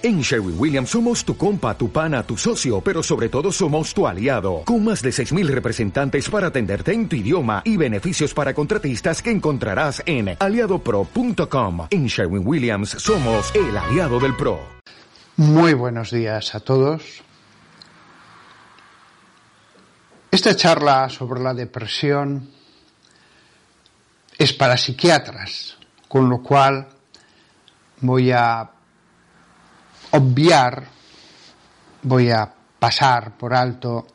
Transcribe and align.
En 0.00 0.20
Sherwin 0.20 0.54
Williams 0.56 0.90
somos 0.90 1.24
tu 1.24 1.36
compa, 1.36 1.76
tu 1.76 1.90
pana, 1.90 2.22
tu 2.22 2.36
socio, 2.36 2.80
pero 2.80 3.02
sobre 3.02 3.28
todo 3.28 3.50
somos 3.50 3.92
tu 3.92 4.06
aliado, 4.06 4.62
con 4.64 4.84
más 4.84 5.02
de 5.02 5.10
6.000 5.10 5.48
representantes 5.48 6.30
para 6.30 6.46
atenderte 6.46 6.92
en 6.92 7.08
tu 7.08 7.16
idioma 7.16 7.62
y 7.64 7.76
beneficios 7.76 8.32
para 8.32 8.54
contratistas 8.54 9.20
que 9.20 9.32
encontrarás 9.32 10.00
en 10.06 10.36
aliadopro.com. 10.38 11.88
En 11.90 12.06
Sherwin 12.06 12.46
Williams 12.46 12.90
somos 12.90 13.52
el 13.56 13.76
aliado 13.76 14.20
del 14.20 14.36
PRO. 14.36 14.60
Muy 15.34 15.74
buenos 15.74 16.12
días 16.12 16.54
a 16.54 16.60
todos. 16.60 17.02
Esta 20.30 20.54
charla 20.54 21.08
sobre 21.08 21.40
la 21.40 21.54
depresión 21.54 22.48
es 24.38 24.52
para 24.52 24.76
psiquiatras, 24.76 25.76
con 26.06 26.28
lo 26.28 26.40
cual 26.40 26.86
voy 28.00 28.30
a 28.30 28.77
obviar, 30.12 30.84
voy 32.02 32.30
a 32.30 32.52
pasar 32.78 33.36
por 33.36 33.54
alto 33.54 34.06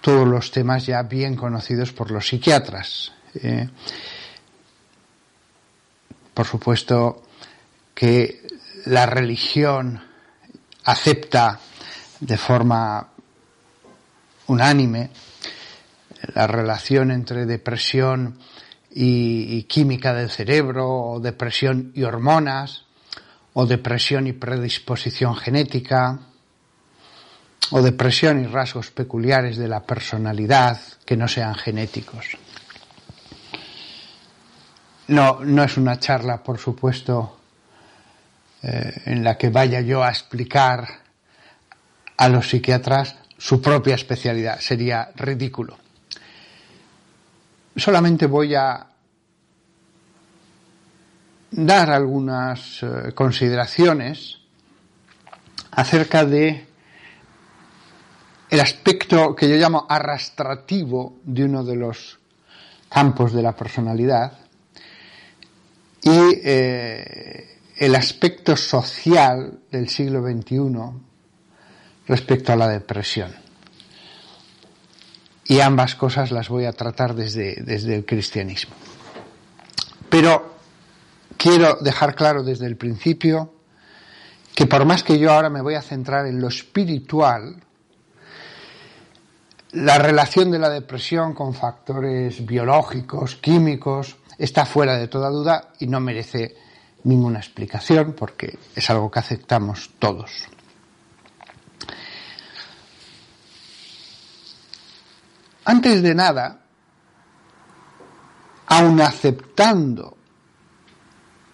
todos 0.00 0.26
los 0.26 0.50
temas 0.50 0.86
ya 0.86 1.02
bien 1.02 1.34
conocidos 1.34 1.92
por 1.92 2.10
los 2.10 2.28
psiquiatras. 2.28 3.12
¿eh? 3.34 3.68
por 6.38 6.46
supuesto 6.46 7.24
que 7.92 8.46
la 8.86 9.06
religión 9.06 10.00
acepta 10.84 11.58
de 12.20 12.38
forma 12.38 13.08
unánime 14.46 15.10
la 16.34 16.46
relación 16.46 17.10
entre 17.10 17.44
depresión 17.44 18.38
y, 18.92 19.56
y, 19.56 19.64
química 19.64 20.14
del 20.14 20.30
cerebro 20.30 20.88
o 20.88 21.18
depresión 21.20 21.90
y 21.96 22.04
hormonas 22.04 22.84
o 23.58 23.66
depresión 23.66 24.28
y 24.28 24.32
predisposición 24.34 25.34
genética, 25.34 26.16
o 27.72 27.82
depresión 27.82 28.38
y 28.38 28.46
rasgos 28.46 28.92
peculiares 28.92 29.56
de 29.58 29.66
la 29.66 29.82
personalidad 29.82 30.78
que 31.04 31.16
no 31.16 31.26
sean 31.26 31.56
genéticos. 31.56 32.38
No, 35.08 35.40
no 35.42 35.64
es 35.64 35.76
una 35.76 35.98
charla, 35.98 36.40
por 36.40 36.58
supuesto, 36.58 37.40
eh, 38.62 39.02
en 39.06 39.24
la 39.24 39.36
que 39.36 39.50
vaya 39.50 39.80
yo 39.80 40.04
a 40.04 40.10
explicar 40.10 40.86
a 42.16 42.28
los 42.28 42.48
psiquiatras 42.48 43.16
su 43.36 43.60
propia 43.60 43.96
especialidad. 43.96 44.60
Sería 44.60 45.10
ridículo. 45.16 45.76
Solamente 47.74 48.26
voy 48.26 48.54
a 48.54 48.86
dar 51.50 51.90
algunas 51.90 52.82
eh, 52.82 53.12
consideraciones 53.14 54.38
acerca 55.70 56.24
de 56.24 56.66
el 58.50 58.60
aspecto 58.60 59.34
que 59.34 59.48
yo 59.48 59.56
llamo 59.56 59.86
arrastrativo 59.88 61.18
de 61.24 61.44
uno 61.44 61.64
de 61.64 61.76
los 61.76 62.18
campos 62.88 63.32
de 63.32 63.42
la 63.42 63.54
personalidad 63.54 64.32
y 66.02 66.18
eh, 66.42 67.58
el 67.76 67.94
aspecto 67.94 68.56
social 68.56 69.60
del 69.70 69.88
siglo 69.88 70.22
XXI 70.22 70.58
respecto 72.06 72.52
a 72.52 72.56
la 72.56 72.68
depresión. 72.68 73.34
Y 75.44 75.60
ambas 75.60 75.94
cosas 75.94 76.30
las 76.30 76.48
voy 76.48 76.64
a 76.64 76.72
tratar 76.72 77.14
desde, 77.14 77.56
desde 77.62 77.94
el 77.94 78.04
cristianismo. 78.04 78.74
Pero 80.08 80.57
quiero 81.48 81.78
dejar 81.80 82.14
claro 82.14 82.42
desde 82.42 82.66
el 82.66 82.76
principio 82.76 83.54
que 84.54 84.66
por 84.66 84.84
más 84.84 85.02
que 85.02 85.18
yo 85.18 85.32
ahora 85.32 85.48
me 85.48 85.62
voy 85.62 85.76
a 85.76 85.82
centrar 85.82 86.26
en 86.26 86.40
lo 86.40 86.48
espiritual, 86.48 87.62
la 89.72 89.98
relación 89.98 90.50
de 90.50 90.58
la 90.58 90.68
depresión 90.68 91.32
con 91.32 91.54
factores 91.54 92.44
biológicos, 92.44 93.36
químicos, 93.36 94.16
está 94.36 94.66
fuera 94.66 94.98
de 94.98 95.08
toda 95.08 95.30
duda 95.30 95.72
y 95.78 95.86
no 95.86 96.00
merece 96.00 96.54
ninguna 97.04 97.38
explicación 97.38 98.12
porque 98.12 98.58
es 98.74 98.90
algo 98.90 99.10
que 99.10 99.20
aceptamos 99.20 99.92
todos. 99.98 100.30
Antes 105.64 106.02
de 106.02 106.14
nada, 106.14 106.60
aun 108.66 109.00
aceptando 109.00 110.17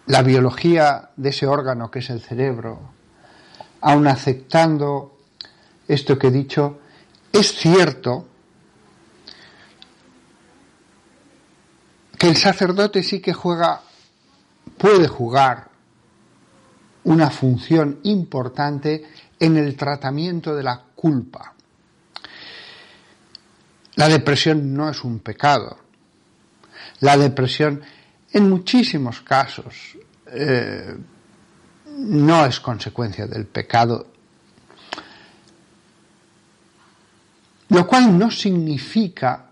la 0.07 0.23
biología 0.23 1.11
de 1.17 1.31
ese 1.31 1.47
órgano 1.47 1.91
que 1.91 2.01
es 2.01 2.11
el 2.11 2.21
cerebro, 2.21 2.93
aun 3.81 4.07
aceptando 4.07 5.19
esto 5.89 6.19
que 6.19 6.29
he 6.29 6.31
dicho, 6.31 6.81
es 7.33 7.55
cierto 7.55 8.29
que 12.19 12.29
el 12.29 12.37
sacerdote 12.37 13.03
sí 13.03 13.21
que 13.21 13.33
juega, 13.33 13.83
puede 14.79 15.09
jugar 15.09 15.69
una 17.05 17.31
función 17.31 18.01
importante 18.05 19.05
en 19.39 19.57
el 19.57 19.77
tratamiento 19.77 20.55
de 20.55 20.63
la 20.63 20.83
culpa. 20.95 21.53
La 23.97 24.09
depresión 24.09 24.75
no 24.75 24.89
es 24.89 25.05
un 25.05 25.21
pecado. 25.21 25.79
La 27.01 27.17
depresión 27.17 27.83
en 28.35 28.51
muchísimos 28.51 29.21
casos 29.21 29.97
eh, 30.27 30.97
no 31.87 32.45
es 32.45 32.59
consecuencia 32.59 33.29
del 33.29 33.47
pecado, 33.47 34.09
lo 37.69 37.87
cual 37.87 38.19
no 38.19 38.33
significa 38.33 39.51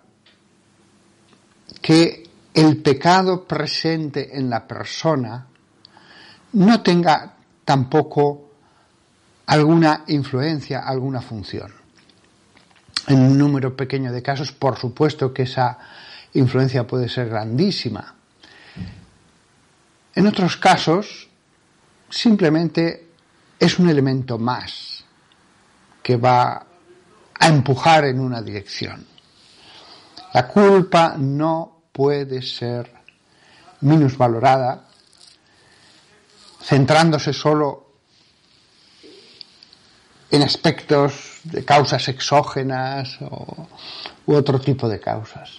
que 1.80 2.28
el 2.52 2.82
pecado 2.82 3.44
presente 3.44 4.36
en 4.36 4.50
la 4.50 4.66
persona 4.66 5.46
no 6.54 6.82
tenga 6.82 7.34
tampoco 7.64 8.50
alguna 9.46 10.02
influencia, 10.08 10.80
alguna 10.80 11.20
función. 11.20 11.72
En 13.06 13.20
un 13.20 13.38
número 13.38 13.76
pequeño 13.76 14.12
de 14.12 14.22
casos, 14.22 14.50
por 14.50 14.76
supuesto 14.76 15.32
que 15.32 15.42
esa 15.42 15.78
influencia 16.34 16.84
puede 16.84 17.08
ser 17.08 17.28
grandísima. 17.28 18.16
En 20.14 20.26
otros 20.26 20.56
casos, 20.56 21.28
simplemente 22.10 23.08
es 23.58 23.78
un 23.78 23.88
elemento 23.88 24.38
más 24.38 25.04
que 26.02 26.16
va 26.16 26.66
a 27.38 27.48
empujar 27.48 28.04
en 28.04 28.20
una 28.20 28.42
dirección. 28.42 29.06
La 30.34 30.46
culpa 30.48 31.14
no 31.16 31.82
puede 31.92 32.42
ser 32.42 32.92
minusvalorada 33.80 34.84
centrándose 36.62 37.32
solo 37.32 37.86
en 40.30 40.42
aspectos 40.42 41.40
de 41.44 41.64
causas 41.64 42.08
exógenas 42.08 43.18
o, 43.20 43.68
u 44.26 44.34
otro 44.34 44.58
tipo 44.60 44.88
de 44.88 45.00
causas. 45.00 45.58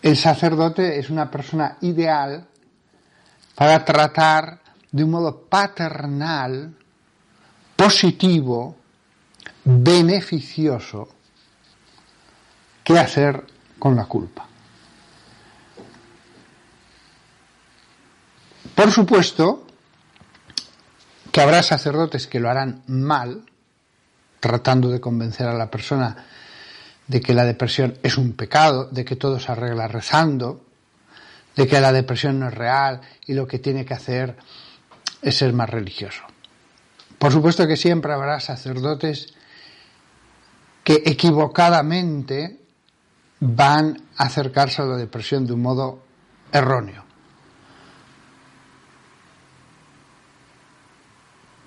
El 0.00 0.16
sacerdote 0.16 0.98
es 0.98 1.10
una 1.10 1.30
persona 1.30 1.76
ideal 1.82 2.46
para 3.54 3.84
tratar 3.84 4.60
de 4.90 5.04
un 5.04 5.10
modo 5.10 5.42
paternal, 5.42 6.74
positivo, 7.76 8.76
beneficioso, 9.64 11.08
qué 12.82 12.98
hacer 12.98 13.44
con 13.78 13.96
la 13.96 14.06
culpa. 14.06 14.46
Por 18.74 18.90
supuesto 18.90 19.66
que 21.30 21.40
habrá 21.40 21.62
sacerdotes 21.62 22.26
que 22.26 22.40
lo 22.40 22.50
harán 22.50 22.82
mal, 22.86 23.44
tratando 24.40 24.90
de 24.90 25.00
convencer 25.00 25.48
a 25.48 25.54
la 25.54 25.70
persona 25.70 26.26
de 27.06 27.20
que 27.20 27.34
la 27.34 27.44
depresión 27.44 27.98
es 28.02 28.16
un 28.18 28.34
pecado, 28.34 28.88
de 28.90 29.04
que 29.04 29.16
todo 29.16 29.40
se 29.40 29.50
arregla 29.50 29.88
rezando, 29.88 30.63
de 31.56 31.66
que 31.66 31.80
la 31.80 31.92
depresión 31.92 32.40
no 32.40 32.48
es 32.48 32.54
real 32.54 33.00
y 33.26 33.34
lo 33.34 33.46
que 33.46 33.58
tiene 33.58 33.84
que 33.84 33.94
hacer 33.94 34.36
es 35.22 35.36
ser 35.36 35.52
más 35.52 35.70
religioso. 35.70 36.22
Por 37.18 37.32
supuesto 37.32 37.66
que 37.66 37.76
siempre 37.76 38.12
habrá 38.12 38.40
sacerdotes 38.40 39.34
que 40.82 41.02
equivocadamente 41.06 42.60
van 43.40 44.02
a 44.16 44.24
acercarse 44.24 44.82
a 44.82 44.84
la 44.84 44.96
depresión 44.96 45.46
de 45.46 45.52
un 45.54 45.62
modo 45.62 46.02
erróneo. 46.52 47.04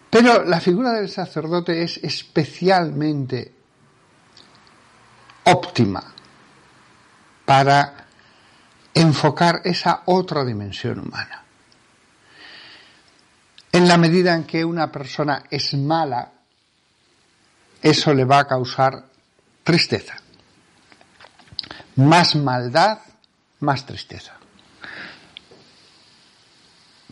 Pero 0.09 0.43
la 0.45 0.59
figura 0.59 0.93
del 0.93 1.09
sacerdote 1.09 1.83
es 1.83 1.97
especialmente 1.97 3.53
óptima 5.43 6.03
para 7.45 8.06
enfocar 9.01 9.61
esa 9.63 10.03
otra 10.05 10.43
dimensión 10.43 10.99
humana. 10.99 11.43
En 13.71 13.87
la 13.87 13.97
medida 13.97 14.33
en 14.33 14.45
que 14.45 14.63
una 14.63 14.91
persona 14.91 15.43
es 15.49 15.73
mala, 15.73 16.31
eso 17.81 18.13
le 18.13 18.25
va 18.25 18.39
a 18.39 18.47
causar 18.47 19.05
tristeza. 19.63 20.15
Más 21.97 22.35
maldad, 22.35 22.99
más 23.59 23.85
tristeza. 23.85 24.33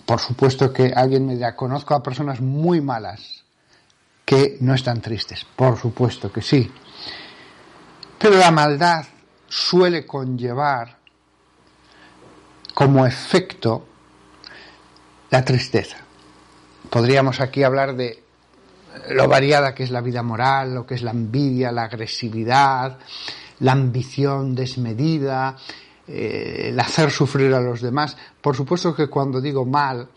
Por 0.05 0.19
supuesto 0.19 0.71
que 0.71 0.93
alguien 0.95 1.25
me 1.25 1.35
dirá, 1.35 1.55
conozco 1.55 1.95
a 1.95 2.03
personas 2.03 2.39
muy 2.39 2.79
malas 2.79 3.43
que 4.23 4.57
no 4.61 4.73
están 4.73 5.01
tristes. 5.01 5.45
Por 5.55 5.77
supuesto 5.77 6.31
que 6.31 6.41
sí. 6.41 6.71
Pero 8.17 8.37
la 8.37 8.51
maldad 8.51 9.05
suele 9.47 10.05
conllevar 10.05 10.97
como 12.75 13.07
efecto 13.07 13.87
la 15.31 15.43
tristeza. 15.43 15.97
Podríamos 16.89 17.39
aquí 17.39 17.63
hablar 17.63 17.95
de 17.95 18.21
lo 19.09 19.27
variada 19.27 19.73
que 19.73 19.83
es 19.83 19.91
la 19.91 20.01
vida 20.01 20.21
moral, 20.21 20.75
lo 20.75 20.85
que 20.85 20.95
es 20.95 21.01
la 21.01 21.11
envidia, 21.11 21.71
la 21.71 21.85
agresividad, 21.85 22.99
la 23.59 23.71
ambición 23.71 24.53
desmedida, 24.55 25.55
eh, 26.05 26.67
el 26.69 26.79
hacer 26.79 27.11
sufrir 27.11 27.53
a 27.53 27.61
los 27.61 27.81
demás. 27.81 28.17
Por 28.41 28.55
supuesto 28.55 28.93
que 28.93 29.07
cuando 29.07 29.39
digo 29.39 29.65
mal, 29.65 30.09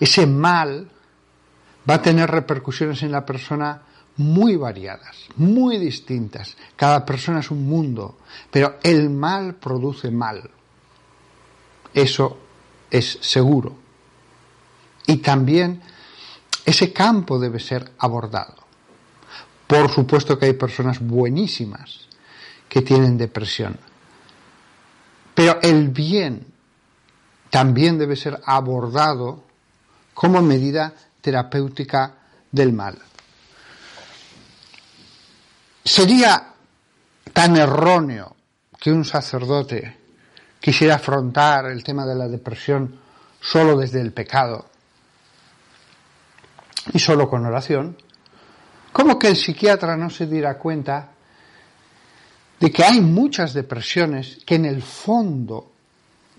ese 0.00 0.26
mal 0.26 0.90
va 1.88 1.94
a 1.94 2.02
tener 2.02 2.30
repercusiones 2.30 3.02
en 3.02 3.12
la 3.12 3.26
persona 3.26 3.82
muy 4.16 4.56
variadas, 4.56 5.16
muy 5.36 5.76
distintas. 5.76 6.56
Cada 6.76 7.04
persona 7.04 7.40
es 7.40 7.50
un 7.50 7.66
mundo, 7.66 8.16
pero 8.50 8.78
el 8.82 9.10
mal 9.10 9.56
produce 9.56 10.10
mal. 10.10 10.50
Eso 11.96 12.36
es 12.90 13.18
seguro. 13.22 13.74
Y 15.06 15.16
también 15.16 15.80
ese 16.62 16.92
campo 16.92 17.38
debe 17.38 17.58
ser 17.58 17.92
abordado. 17.96 18.54
Por 19.66 19.90
supuesto 19.90 20.38
que 20.38 20.44
hay 20.44 20.52
personas 20.52 21.00
buenísimas 21.00 22.06
que 22.68 22.82
tienen 22.82 23.16
depresión, 23.16 23.78
pero 25.34 25.58
el 25.62 25.88
bien 25.88 26.46
también 27.48 27.96
debe 27.96 28.14
ser 28.14 28.42
abordado 28.44 29.44
como 30.12 30.42
medida 30.42 30.92
terapéutica 31.22 32.14
del 32.52 32.74
mal. 32.74 32.98
Sería 35.82 36.52
tan 37.32 37.56
erróneo 37.56 38.36
que 38.78 38.92
un 38.92 39.04
sacerdote 39.04 40.05
quisiera 40.60 40.96
afrontar 40.96 41.66
el 41.66 41.84
tema 41.84 42.06
de 42.06 42.14
la 42.14 42.28
depresión 42.28 42.98
solo 43.40 43.76
desde 43.76 44.00
el 44.00 44.12
pecado 44.12 44.66
y 46.92 46.98
solo 46.98 47.28
con 47.28 47.44
oración, 47.44 47.96
como 48.92 49.18
que 49.18 49.28
el 49.28 49.36
psiquiatra 49.36 49.96
no 49.96 50.10
se 50.10 50.26
diera 50.26 50.58
cuenta 50.58 51.10
de 52.58 52.70
que 52.70 52.84
hay 52.84 53.00
muchas 53.00 53.52
depresiones 53.52 54.38
que 54.46 54.54
en 54.54 54.64
el 54.64 54.82
fondo 54.82 55.72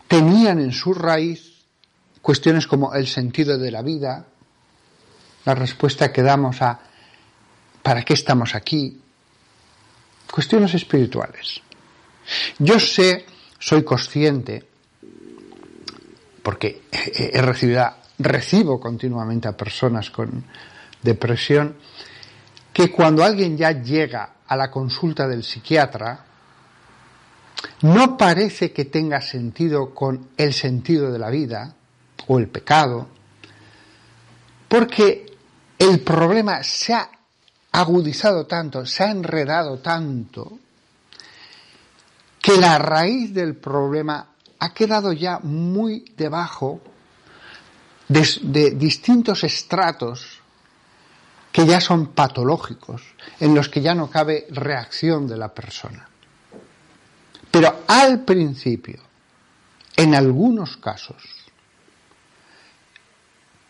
tenían 0.07 0.59
en 0.59 0.71
su 0.71 0.93
raíz 0.93 1.65
cuestiones 2.21 2.65
como 2.67 2.93
el 2.93 3.07
sentido 3.07 3.57
de 3.57 3.71
la 3.71 3.81
vida, 3.81 4.25
la 5.45 5.55
respuesta 5.55 6.11
que 6.11 6.23
damos 6.23 6.61
a 6.61 6.79
¿para 7.87 8.03
qué 8.03 8.13
estamos 8.13 8.53
aquí? 8.53 8.99
Cuestiones 10.29 10.73
espirituales. 10.73 11.61
Yo 12.59 12.79
sé, 12.79 13.25
soy 13.59 13.83
consciente, 13.83 14.65
porque 16.43 16.83
he 16.91 17.41
recibido, 17.41 17.85
recibo 18.19 18.79
continuamente 18.79 19.47
a 19.47 19.57
personas 19.57 20.09
con 20.09 20.45
depresión, 21.01 21.75
que 22.73 22.91
cuando 22.91 23.23
alguien 23.23 23.57
ya 23.57 23.71
llega 23.71 24.33
a 24.47 24.55
la 24.55 24.71
consulta 24.71 25.27
del 25.27 25.43
psiquiatra, 25.43 26.25
no 27.81 28.17
parece 28.17 28.71
que 28.71 28.85
tenga 28.85 29.21
sentido 29.21 29.93
con 29.93 30.29
el 30.37 30.53
sentido 30.53 31.11
de 31.11 31.19
la 31.19 31.29
vida 31.29 31.73
o 32.27 32.39
el 32.39 32.47
pecado, 32.47 33.07
porque 34.67 35.25
el 35.77 35.99
problema 36.01 36.63
se 36.63 36.93
ha 36.93 37.09
agudizado 37.71 38.45
tanto, 38.45 38.85
se 38.85 39.03
ha 39.03 39.11
enredado 39.11 39.79
tanto, 39.79 40.59
que 42.47 42.55
la 42.55 42.77
raíz 42.77 43.33
del 43.33 43.57
problema 43.57 44.25
ha 44.59 44.73
quedado 44.73 45.11
ya 45.11 45.39
muy 45.39 46.13
debajo 46.15 46.79
de, 48.07 48.25
de 48.43 48.71
distintos 48.71 49.43
estratos 49.43 50.39
que 51.51 51.65
ya 51.65 51.81
son 51.81 52.13
patológicos, 52.13 53.01
en 53.41 53.53
los 53.53 53.67
que 53.67 53.81
ya 53.81 53.93
no 53.93 54.09
cabe 54.09 54.47
reacción 54.49 55.27
de 55.27 55.35
la 55.35 55.53
persona. 55.53 56.07
Pero 57.51 57.83
al 57.85 58.23
principio, 58.23 59.01
en 59.97 60.15
algunos 60.15 60.77
casos, 60.77 61.21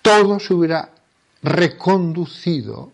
todo 0.04 0.40
se 0.40 0.54
hubiera 0.54 0.92
reconducido 1.42 2.92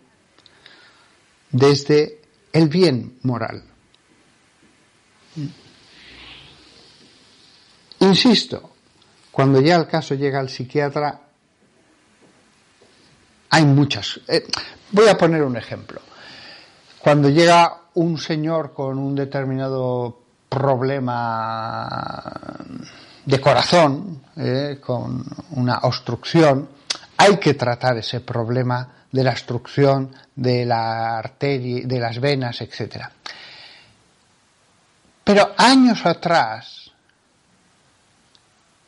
desde 1.50 2.22
el 2.54 2.70
bien 2.70 3.18
moral. 3.20 3.64
Insisto, 8.04 8.70
cuando 9.30 9.60
ya 9.62 9.76
el 9.76 9.86
caso 9.86 10.14
llega 10.14 10.38
al 10.38 10.50
psiquiatra, 10.50 11.20
hay 13.48 13.64
muchas. 13.64 14.20
Eh, 14.28 14.46
voy 14.90 15.08
a 15.08 15.16
poner 15.16 15.42
un 15.42 15.56
ejemplo. 15.56 16.02
Cuando 16.98 17.30
llega 17.30 17.80
un 17.94 18.18
señor 18.18 18.74
con 18.74 18.98
un 18.98 19.14
determinado 19.14 20.20
problema 20.48 21.88
de 23.24 23.40
corazón, 23.40 24.22
eh, 24.36 24.78
con 24.84 25.24
una 25.52 25.78
obstrucción, 25.78 26.68
hay 27.16 27.38
que 27.38 27.54
tratar 27.54 27.96
ese 27.96 28.20
problema 28.20 29.06
de 29.10 29.24
la 29.24 29.30
obstrucción 29.30 30.14
de 30.34 30.66
la 30.66 31.16
arteria, 31.16 31.86
de 31.86 31.98
las 31.98 32.20
venas, 32.20 32.60
etc. 32.60 33.06
Pero 35.24 35.54
años 35.56 36.04
atrás, 36.04 36.83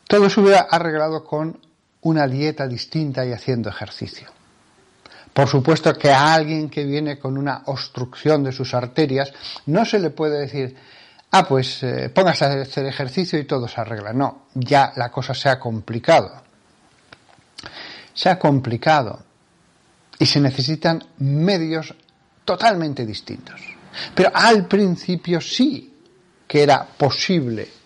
todo 0.07 0.29
se 0.29 0.39
hubiera 0.39 0.61
arreglado 0.61 1.23
con 1.23 1.59
una 2.01 2.27
dieta 2.27 2.67
distinta 2.67 3.25
y 3.25 3.33
haciendo 3.33 3.69
ejercicio. 3.69 4.29
Por 5.33 5.47
supuesto 5.47 5.93
que 5.93 6.09
a 6.09 6.33
alguien 6.33 6.69
que 6.69 6.85
viene 6.85 7.19
con 7.19 7.37
una 7.37 7.63
obstrucción 7.65 8.43
de 8.43 8.51
sus 8.51 8.73
arterias 8.73 9.31
no 9.67 9.85
se 9.85 9.99
le 9.99 10.09
puede 10.09 10.39
decir, 10.39 10.75
ah, 11.31 11.47
pues 11.47 11.83
eh, 11.83 12.09
póngase 12.09 12.45
a 12.45 12.61
hacer 12.61 12.85
ejercicio 12.85 13.37
y 13.37 13.43
todo 13.43 13.67
se 13.67 13.79
arregla. 13.79 14.13
No, 14.13 14.47
ya 14.55 14.93
la 14.95 15.11
cosa 15.11 15.33
se 15.33 15.49
ha 15.49 15.59
complicado. 15.59 16.41
Se 18.13 18.29
ha 18.29 18.39
complicado 18.39 19.19
y 20.17 20.25
se 20.25 20.39
necesitan 20.39 21.03
medios 21.19 21.93
totalmente 22.43 23.05
distintos. 23.05 23.61
Pero 24.15 24.31
al 24.33 24.65
principio 24.65 25.41
sí 25.41 25.93
que 26.47 26.63
era 26.63 26.83
posible 26.83 27.76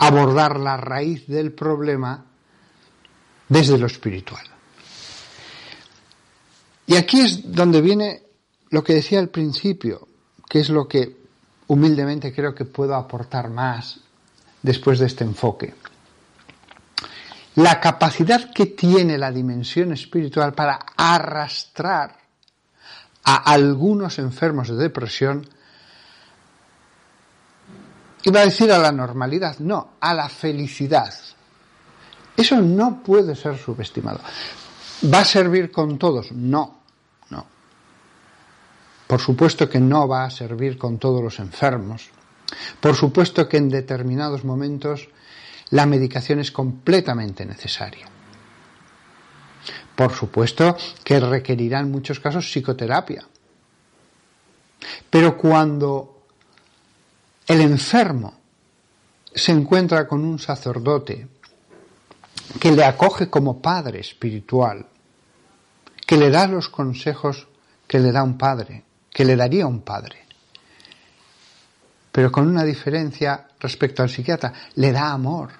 abordar 0.00 0.58
la 0.58 0.78
raíz 0.78 1.26
del 1.26 1.52
problema 1.52 2.24
desde 3.48 3.76
lo 3.76 3.86
espiritual. 3.86 4.44
Y 6.86 6.96
aquí 6.96 7.20
es 7.20 7.52
donde 7.52 7.82
viene 7.82 8.22
lo 8.70 8.82
que 8.82 8.94
decía 8.94 9.20
al 9.20 9.28
principio, 9.28 10.08
que 10.48 10.60
es 10.60 10.70
lo 10.70 10.88
que 10.88 11.18
humildemente 11.66 12.32
creo 12.34 12.54
que 12.54 12.64
puedo 12.64 12.94
aportar 12.94 13.50
más 13.50 14.00
después 14.62 14.98
de 14.98 15.06
este 15.06 15.24
enfoque. 15.24 15.74
La 17.56 17.78
capacidad 17.78 18.52
que 18.52 18.66
tiene 18.66 19.18
la 19.18 19.30
dimensión 19.30 19.92
espiritual 19.92 20.54
para 20.54 20.78
arrastrar 20.96 22.16
a 23.24 23.36
algunos 23.52 24.18
enfermos 24.18 24.68
de 24.68 24.76
depresión, 24.76 25.46
iba 28.24 28.40
a 28.40 28.44
decir 28.44 28.70
a 28.72 28.78
la 28.78 28.92
normalidad, 28.92 29.58
no, 29.58 29.94
a 30.00 30.14
la 30.14 30.28
felicidad. 30.28 31.12
Eso 32.36 32.60
no 32.60 33.02
puede 33.02 33.34
ser 33.34 33.58
subestimado. 33.58 34.20
¿Va 35.12 35.20
a 35.20 35.24
servir 35.24 35.70
con 35.70 35.98
todos? 35.98 36.32
No. 36.32 36.80
Por 39.10 39.20
supuesto 39.20 39.68
que 39.68 39.80
no 39.80 40.06
va 40.06 40.22
a 40.22 40.30
servir 40.30 40.78
con 40.78 40.98
todos 40.98 41.20
los 41.20 41.40
enfermos. 41.40 42.10
Por 42.78 42.94
supuesto 42.94 43.48
que 43.48 43.56
en 43.56 43.68
determinados 43.68 44.44
momentos 44.44 45.08
la 45.70 45.84
medicación 45.84 46.38
es 46.38 46.52
completamente 46.52 47.44
necesaria. 47.44 48.06
Por 49.96 50.12
supuesto 50.12 50.76
que 51.02 51.18
requerirá 51.18 51.80
en 51.80 51.90
muchos 51.90 52.20
casos 52.20 52.48
psicoterapia. 52.48 53.26
Pero 55.10 55.36
cuando 55.36 56.19
el 57.50 57.62
enfermo 57.62 58.32
se 59.34 59.50
encuentra 59.50 60.06
con 60.06 60.24
un 60.24 60.38
sacerdote 60.38 61.26
que 62.60 62.70
le 62.70 62.84
acoge 62.84 63.28
como 63.28 63.60
padre 63.60 63.98
espiritual, 63.98 64.86
que 66.06 66.16
le 66.16 66.30
da 66.30 66.46
los 66.46 66.68
consejos 66.68 67.48
que 67.88 67.98
le 67.98 68.12
da 68.12 68.22
un 68.22 68.38
padre, 68.38 68.84
que 69.10 69.24
le 69.24 69.34
daría 69.34 69.66
un 69.66 69.80
padre. 69.80 70.26
Pero 72.12 72.30
con 72.30 72.46
una 72.46 72.62
diferencia 72.62 73.48
respecto 73.58 74.04
al 74.04 74.10
psiquiatra, 74.10 74.52
le 74.76 74.92
da 74.92 75.10
amor, 75.10 75.50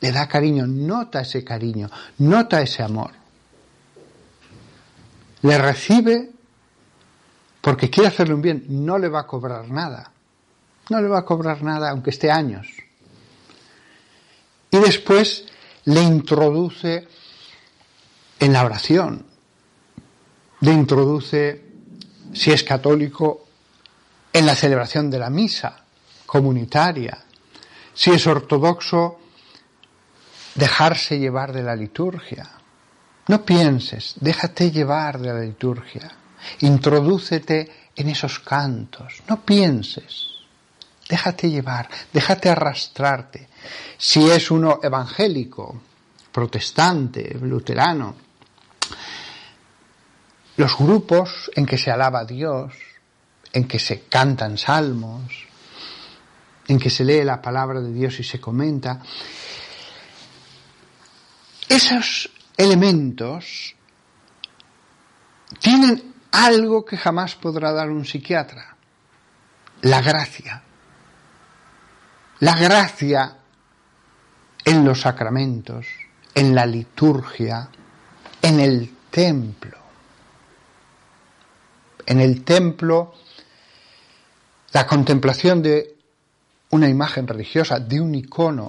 le 0.00 0.12
da 0.12 0.28
cariño, 0.28 0.66
nota 0.66 1.22
ese 1.22 1.42
cariño, 1.42 1.88
nota 2.18 2.60
ese 2.60 2.82
amor. 2.82 3.12
Le 5.40 5.56
recibe 5.56 6.30
porque 7.62 7.88
quiere 7.88 8.08
hacerle 8.08 8.34
un 8.34 8.42
bien, 8.42 8.66
no 8.68 8.98
le 8.98 9.08
va 9.08 9.20
a 9.20 9.26
cobrar 9.26 9.70
nada. 9.70 10.10
No 10.90 11.00
le 11.00 11.08
va 11.08 11.20
a 11.20 11.24
cobrar 11.24 11.62
nada 11.62 11.90
aunque 11.90 12.10
esté 12.10 12.30
años. 12.30 12.66
Y 14.70 14.78
después 14.78 15.46
le 15.84 16.02
introduce 16.02 17.06
en 18.40 18.52
la 18.52 18.64
oración, 18.64 19.24
le 20.60 20.72
introduce, 20.72 21.62
si 22.32 22.50
es 22.50 22.64
católico, 22.64 23.46
en 24.32 24.46
la 24.46 24.56
celebración 24.56 25.10
de 25.10 25.18
la 25.18 25.30
misa 25.30 25.84
comunitaria, 26.26 27.24
si 27.94 28.10
es 28.10 28.26
ortodoxo, 28.26 29.20
dejarse 30.54 31.18
llevar 31.18 31.52
de 31.52 31.62
la 31.62 31.76
liturgia. 31.76 32.50
No 33.28 33.44
pienses, 33.44 34.14
déjate 34.20 34.70
llevar 34.70 35.20
de 35.20 35.32
la 35.32 35.40
liturgia, 35.40 36.10
introdúcete 36.60 37.88
en 37.94 38.08
esos 38.08 38.40
cantos, 38.40 39.22
no 39.28 39.40
pienses, 39.42 40.33
déjate 41.08 41.50
llevar, 41.50 41.88
déjate 42.12 42.48
arrastrarte. 42.48 43.48
Si 43.96 44.28
es 44.30 44.50
uno 44.50 44.80
evangélico, 44.82 45.80
protestante, 46.32 47.36
luterano, 47.40 48.16
los 50.56 50.76
grupos 50.76 51.50
en 51.54 51.64
que 51.64 51.78
se 51.78 51.90
alaba 51.90 52.20
a 52.20 52.24
Dios, 52.24 52.74
en 53.52 53.68
que 53.68 53.78
se 53.78 54.02
cantan 54.02 54.58
salmos, 54.58 55.46
en 56.66 56.78
que 56.78 56.90
se 56.90 57.04
lee 57.04 57.22
la 57.24 57.40
palabra 57.40 57.80
de 57.80 57.92
Dios 57.92 58.18
y 58.18 58.24
se 58.24 58.40
comenta, 58.40 59.00
esos 61.68 62.30
elementos 62.56 63.74
tienen 65.60 66.14
algo 66.32 66.84
que 66.84 66.96
jamás 66.96 67.36
podrá 67.36 67.72
dar 67.72 67.90
un 67.90 68.04
psiquiatra, 68.04 68.76
la 69.82 70.00
gracia. 70.02 70.63
La 72.44 72.56
gracia 72.56 73.38
en 74.66 74.84
los 74.84 75.00
sacramentos, 75.00 75.86
en 76.34 76.54
la 76.54 76.66
liturgia, 76.66 77.70
en 78.42 78.60
el 78.60 78.94
templo. 79.08 79.78
En 82.04 82.20
el 82.20 82.44
templo, 82.44 83.14
la 84.72 84.86
contemplación 84.86 85.62
de 85.62 85.96
una 86.68 86.86
imagen 86.86 87.26
religiosa, 87.26 87.80
de 87.80 87.98
un 87.98 88.14
icono, 88.14 88.66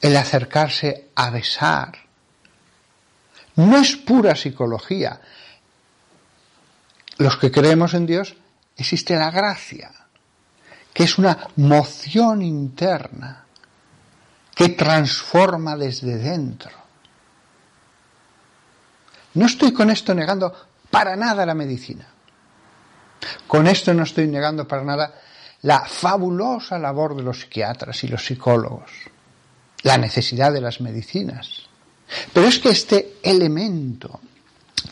el 0.00 0.16
acercarse 0.16 1.10
a 1.14 1.30
besar, 1.30 1.98
no 3.54 3.76
es 3.76 3.94
pura 3.94 4.34
psicología. 4.34 5.20
Los 7.18 7.36
que 7.36 7.52
creemos 7.52 7.94
en 7.94 8.06
Dios, 8.06 8.34
existe 8.76 9.14
la 9.14 9.30
gracia, 9.30 9.92
que 10.92 11.04
es 11.04 11.18
una 11.18 11.38
moción 11.56 12.42
interna 12.42 13.44
que 14.54 14.70
transforma 14.70 15.76
desde 15.76 16.18
dentro. 16.18 16.72
No 19.34 19.46
estoy 19.46 19.72
con 19.72 19.90
esto 19.90 20.14
negando 20.14 20.52
para 20.90 21.14
nada 21.14 21.46
la 21.46 21.54
medicina. 21.54 22.06
Con 23.46 23.66
esto 23.66 23.94
no 23.94 24.02
estoy 24.02 24.26
negando 24.26 24.66
para 24.66 24.84
nada 24.84 25.14
la 25.62 25.84
fabulosa 25.84 26.78
labor 26.78 27.16
de 27.16 27.22
los 27.22 27.40
psiquiatras 27.40 28.02
y 28.04 28.08
los 28.08 28.24
psicólogos, 28.24 28.90
la 29.82 29.98
necesidad 29.98 30.52
de 30.52 30.60
las 30.60 30.80
medicinas. 30.80 31.66
Pero 32.32 32.46
es 32.46 32.58
que 32.58 32.70
este 32.70 33.18
elemento 33.22 34.20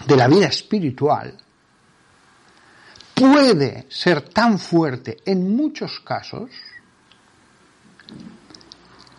de 0.06 0.16
la 0.16 0.28
vida 0.28 0.46
espiritual 0.46 1.36
puede 3.16 3.86
ser 3.88 4.20
tan 4.28 4.58
fuerte 4.58 5.16
en 5.24 5.56
muchos 5.56 6.00
casos 6.00 6.50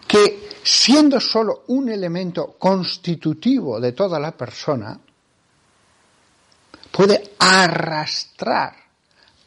que 0.08 0.50
siendo 0.64 1.20
solo 1.20 1.64
un 1.68 1.90
elemento 1.90 2.56
constitutivo 2.60 3.80
de 3.80 3.94
toda 3.94 4.20
la 4.20 4.38
persona, 4.38 5.00
puede 6.92 7.34
arrastrar 7.40 8.76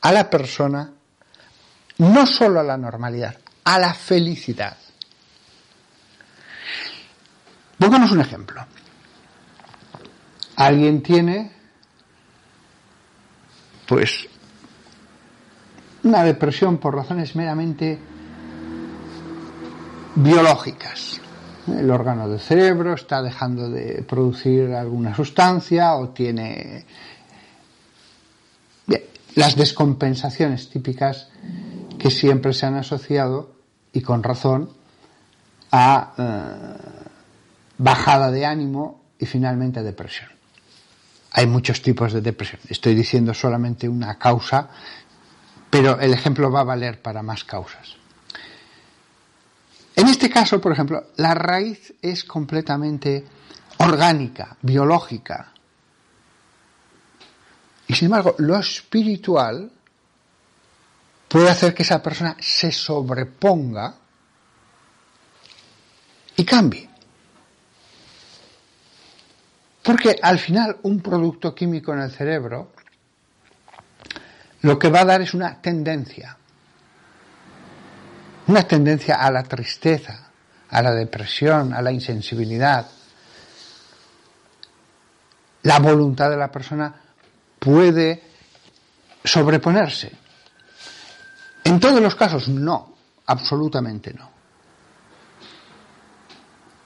a 0.01 0.13
la 0.13 0.29
persona 0.29 0.93
no 1.99 2.27
solo 2.27 2.59
a 2.59 2.65
la 2.65 2.77
normalidad, 2.77 3.39
a 3.63 3.79
la 3.79 3.95
felicidad. 3.95 4.77
Pongamos 7.79 8.11
un 8.11 8.21
ejemplo. 8.21 8.67
Alguien 10.57 11.03
tiene, 11.03 11.53
pues, 13.87 14.29
una 16.05 16.23
depresión 16.25 16.79
por 16.79 16.95
razones 16.95 17.35
meramente 17.37 17.99
biológicas. 20.15 21.21
El 21.67 21.91
órgano 21.91 22.29
del 22.29 22.41
cerebro 22.41 22.95
está 22.95 23.23
dejando 23.23 23.69
de 23.69 24.03
producir 24.03 24.73
alguna 24.73 25.15
sustancia 25.15 25.95
o 25.95 26.09
tiene 26.09 26.85
las 29.35 29.57
descompensaciones 29.57 30.69
típicas 30.69 31.29
que 31.99 32.11
siempre 32.11 32.53
se 32.53 32.67
han 32.67 32.75
asociado, 32.75 33.53
y 33.93 34.01
con 34.01 34.23
razón, 34.23 34.71
a 35.71 36.15
eh, 36.17 37.11
bajada 37.79 38.31
de 38.31 38.47
ánimo 38.47 39.01
y 39.19 39.27
finalmente 39.27 39.83
depresión. 39.83 40.31
Hay 41.33 41.47
muchos 41.47 41.83
tipos 41.83 42.13
de 42.13 42.21
depresión. 42.21 42.61
Estoy 42.69 42.95
diciendo 42.95 43.35
solamente 43.35 43.89
una 43.89 44.19
causa, 44.19 44.71
pero 45.71 46.01
el 46.01 46.13
ejemplo 46.13 46.51
va 46.51 46.61
a 46.61 46.65
valer 46.65 47.01
para 47.01 47.23
más 47.23 47.45
causas. 47.45 47.95
En 49.95 50.09
este 50.09 50.29
caso, 50.29 50.61
por 50.61 50.73
ejemplo, 50.73 51.09
la 51.17 51.35
raíz 51.35 51.95
es 52.03 52.25
completamente 52.25 53.25
orgánica, 53.79 54.57
biológica. 54.63 55.53
Y 57.87 57.95
sin 57.95 58.07
embargo, 58.07 58.35
lo 58.39 58.59
espiritual 58.59 59.71
puede 61.29 61.49
hacer 61.49 61.75
que 61.75 61.83
esa 61.83 62.03
persona 62.03 62.37
se 62.41 62.73
sobreponga 62.73 63.95
y 66.37 66.45
cambie. 66.45 66.89
Porque 69.83 70.19
al 70.23 70.39
final 70.39 70.79
un 70.83 71.01
producto 71.01 71.55
químico 71.55 71.93
en 71.93 72.01
el 72.01 72.11
cerebro 72.11 72.73
lo 74.63 74.79
que 74.79 74.91
va 74.91 75.01
a 75.01 75.05
dar 75.05 75.23
es 75.23 75.35
una 75.35 75.61
tendencia, 75.61 76.37
una 78.47 78.63
tendencia 78.65 79.17
a 79.17 79.31
la 79.31 79.43
tristeza, 79.43 80.31
a 80.69 80.83
la 80.83 80.93
depresión, 80.93 81.73
a 81.73 81.83
la 81.83 81.93
insensibilidad. 81.93 82.87
La 85.63 85.79
voluntad 85.79 86.31
de 86.31 86.37
la 86.37 86.51
persona 86.51 86.95
puede 87.59 88.23
sobreponerse. 89.25 90.13
En 91.65 91.79
todos 91.79 92.01
los 92.01 92.15
casos 92.15 92.49
no, 92.49 92.95
absolutamente 93.27 94.13
no. 94.15 94.31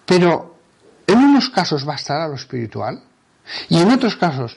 Pero 0.05 0.59
en 1.07 1.19
unos 1.19 1.49
casos 1.51 1.85
bastará 1.85 2.29
lo 2.29 2.35
espiritual 2.35 3.03
y 3.69 3.81
en 3.81 3.91
otros 3.91 4.17
casos, 4.17 4.57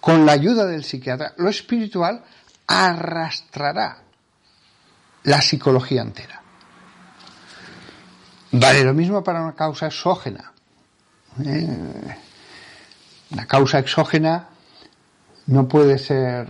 con 0.00 0.24
la 0.24 0.32
ayuda 0.32 0.66
del 0.66 0.84
psiquiatra, 0.84 1.34
lo 1.36 1.48
espiritual 1.48 2.22
arrastrará 2.66 3.98
la 5.24 5.40
psicología 5.40 6.02
entera. 6.02 6.42
Vale 8.52 8.84
lo 8.84 8.94
mismo 8.94 9.22
para 9.22 9.42
una 9.42 9.54
causa 9.54 9.86
exógena. 9.86 10.52
¿eh? 11.44 12.16
Una 13.30 13.46
causa 13.46 13.78
exógena 13.78 14.48
no 15.46 15.68
puede 15.68 15.98
ser 15.98 16.48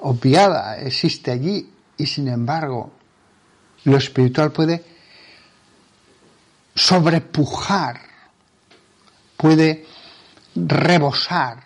obviada, 0.00 0.78
existe 0.78 1.30
allí 1.30 1.72
y 1.96 2.06
sin 2.06 2.28
embargo 2.28 2.92
lo 3.84 3.96
espiritual 3.96 4.52
puede 4.52 4.84
sobrepujar 6.74 8.08
puede 9.38 9.86
rebosar 10.54 11.62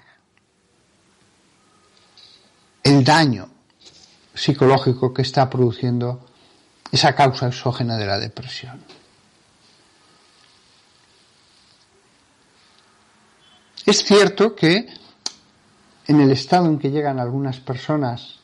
el 2.83 3.03
daño 3.03 3.49
psicológico 4.35 5.13
que 5.13 5.23
está 5.23 5.49
produciendo 5.49 6.27
esa 6.91 7.15
causa 7.15 7.49
exógena 7.49 7.97
de 7.97 8.07
la 8.07 8.19
depresión. 8.19 8.83
Es 13.85 14.05
cierto 14.05 14.55
que 14.55 14.87
en 16.07 16.21
el 16.21 16.31
estado 16.31 16.67
en 16.67 16.79
que 16.79 16.91
llegan 16.91 17.19
algunas 17.19 17.61
personas 17.61 18.39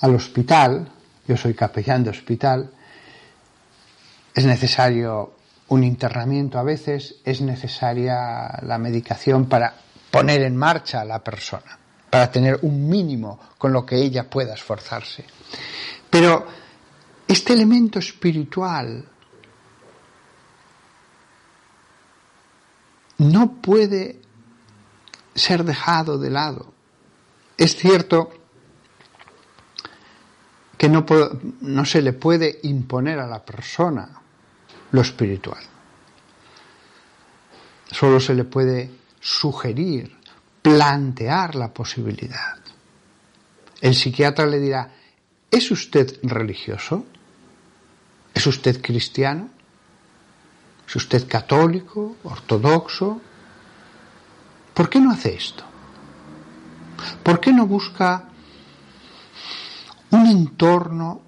al 0.00 0.14
hospital, 0.14 0.90
yo 1.26 1.36
soy 1.36 1.54
capellán 1.54 2.04
de 2.04 2.10
hospital, 2.10 2.70
es 4.34 4.44
necesario 4.44 5.34
un 5.68 5.84
internamiento 5.84 6.58
a 6.58 6.62
veces, 6.62 7.16
es 7.24 7.40
necesaria 7.40 8.58
la 8.62 8.78
medicación 8.78 9.46
para 9.46 9.74
poner 10.10 10.42
en 10.42 10.56
marcha 10.56 11.00
a 11.00 11.04
la 11.04 11.22
persona, 11.22 11.78
para 12.14 12.30
tener 12.30 12.60
un 12.62 12.88
mínimo 12.88 13.40
con 13.58 13.72
lo 13.72 13.84
que 13.84 13.96
ella 13.96 14.30
pueda 14.30 14.54
esforzarse. 14.54 15.24
Pero 16.08 16.46
este 17.26 17.54
elemento 17.54 17.98
espiritual 17.98 19.04
no 23.18 23.54
puede 23.54 24.20
ser 25.34 25.64
dejado 25.64 26.16
de 26.16 26.30
lado. 26.30 26.72
Es 27.58 27.74
cierto 27.74 28.30
que 30.78 30.88
no, 30.88 31.84
se 31.84 32.00
le 32.00 32.12
puede 32.12 32.60
imponer 32.62 33.18
a 33.18 33.26
la 33.26 33.44
persona 33.44 34.22
lo 34.92 35.00
espiritual. 35.00 35.64
Solo 37.90 38.20
se 38.20 38.34
le 38.34 38.44
puede 38.44 38.88
sugerir, 39.18 40.16
plantear 40.64 41.56
la 41.56 41.74
posibilidad. 41.74 42.56
El 43.82 43.94
psiquiatra 43.94 44.46
le 44.46 44.58
dirá, 44.58 44.90
¿es 45.50 45.70
usted 45.70 46.20
religioso? 46.22 47.04
¿Es 48.32 48.46
usted 48.46 48.80
cristiano? 48.80 49.50
¿Es 50.88 50.96
usted 50.96 51.28
católico, 51.28 52.16
ortodoxo? 52.22 53.20
¿Por 54.72 54.88
qué 54.88 55.00
no 55.00 55.10
hace 55.10 55.34
esto? 55.34 55.64
¿Por 57.22 57.40
qué 57.40 57.52
no 57.52 57.66
busca 57.66 58.24
un 60.12 60.26
entorno 60.26 61.20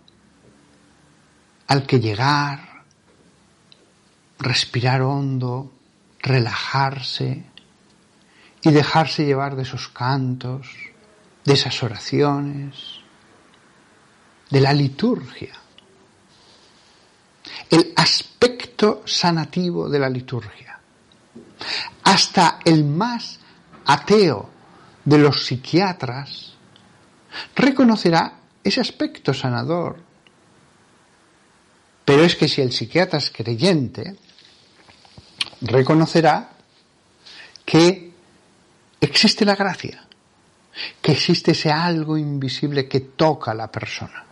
al 1.67 1.87
que 1.87 2.01
llegar, 2.01 2.85
respirar 4.39 5.03
hondo, 5.03 5.73
relajarse 6.21 7.56
y 8.67 8.73
dejarse 8.73 9.25
llevar 9.25 9.55
de 9.55 9.63
esos 9.63 9.87
cantos, 9.91 10.67
de 11.45 11.55
esas 11.55 11.81
oraciones, 11.85 12.75
de 14.51 14.61
la 14.61 14.73
liturgia? 14.73 15.55
El 17.71 17.93
aspecto 17.95 19.03
sanativo 19.05 19.89
de 19.89 20.01
la 20.01 20.09
liturgia. 20.09 20.81
Hasta 22.03 22.59
el 22.65 22.83
más 22.85 23.39
ateo 23.85 24.51
de 25.05 25.19
los 25.19 25.47
psiquiatras 25.47 26.55
reconocerá 27.55 28.41
ese 28.65 28.81
aspecto 28.81 29.33
sanador. 29.33 30.03
Pero 32.05 32.25
es 32.25 32.35
que 32.35 32.49
si 32.49 32.63
el 32.63 32.73
psiquiatra 32.73 33.21
es 33.21 33.31
creyente, 33.31 34.17
reconocerá 35.61 36.51
que 37.65 38.06
existe 39.17 39.47
la 39.47 39.57
gracia, 39.57 40.07
que 41.01 41.13
existe 41.13 41.53
ese 41.53 41.73
algo 41.73 42.19
invisible 42.19 42.87
que 42.87 43.01
toca 43.01 43.53
a 43.53 43.55
la 43.55 43.73
persona. 43.73 44.23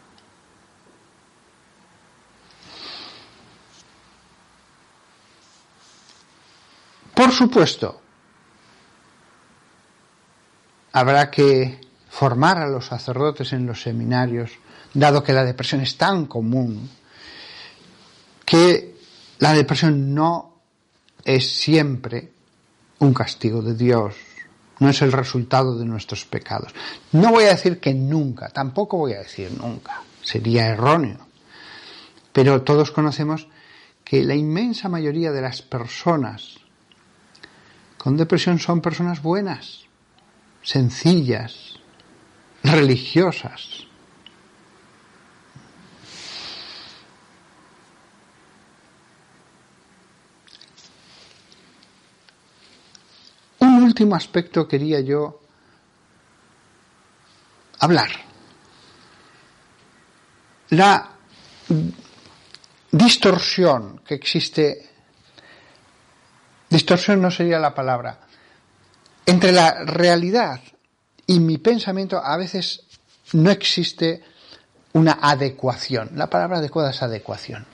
Por 7.14 7.32
supuesto, 7.32 8.02
habrá 10.92 11.30
que 11.30 11.80
formar 12.10 12.58
a 12.58 12.68
los 12.68 12.84
sacerdotes 12.84 13.54
en 13.54 13.64
los 13.64 13.80
seminarios, 13.80 14.50
dado 14.92 15.24
que 15.24 15.32
la 15.32 15.44
depresión 15.44 15.80
es 15.80 15.96
tan 15.96 16.26
común, 16.26 16.90
que 18.44 18.98
la 19.38 19.54
depresión 19.54 20.14
no 20.14 20.60
es 21.24 21.50
siempre 21.50 22.32
un 22.98 23.14
castigo 23.14 23.62
de 23.62 23.74
Dios, 23.74 24.14
no 24.78 24.88
es 24.88 25.02
el 25.02 25.12
resultado 25.12 25.78
de 25.78 25.84
nuestros 25.84 26.24
pecados. 26.24 26.72
No 27.12 27.30
voy 27.30 27.44
a 27.44 27.50
decir 27.50 27.80
que 27.80 27.94
nunca, 27.94 28.48
tampoco 28.48 28.98
voy 28.98 29.12
a 29.12 29.18
decir 29.18 29.50
nunca, 29.58 30.02
sería 30.22 30.66
erróneo, 30.66 31.26
pero 32.32 32.62
todos 32.62 32.90
conocemos 32.90 33.48
que 34.04 34.22
la 34.22 34.34
inmensa 34.34 34.88
mayoría 34.88 35.32
de 35.32 35.40
las 35.42 35.62
personas 35.62 36.58
con 37.96 38.18
depresión 38.18 38.58
son 38.58 38.82
personas 38.82 39.22
buenas, 39.22 39.86
sencillas, 40.62 41.80
religiosas. 42.62 43.86
Un 53.58 53.80
último 53.94 54.16
aspecto 54.16 54.66
quería 54.66 54.98
yo 54.98 55.40
hablar. 57.78 58.10
La 60.70 61.10
distorsión 62.90 64.00
que 64.04 64.14
existe, 64.14 64.90
distorsión 66.68 67.22
no 67.22 67.30
sería 67.30 67.60
la 67.60 67.72
palabra, 67.72 68.18
entre 69.26 69.52
la 69.52 69.84
realidad 69.84 70.60
y 71.28 71.38
mi 71.38 71.58
pensamiento 71.58 72.18
a 72.18 72.36
veces 72.36 72.82
no 73.32 73.52
existe 73.52 74.24
una 74.94 75.20
adecuación. 75.22 76.10
La 76.14 76.28
palabra 76.28 76.58
adecuada 76.58 76.90
es 76.90 77.00
adecuación. 77.00 77.64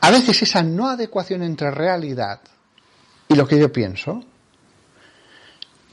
A, 0.00 0.10
veces 0.10 0.42
esa 0.42 0.64
no 0.64 0.88
adecuación 0.88 1.44
entre 1.44 1.70
realidad 1.70 2.40
y 3.32 3.36
lo 3.36 3.46
que 3.46 3.58
yo 3.58 3.72
pienso, 3.72 4.22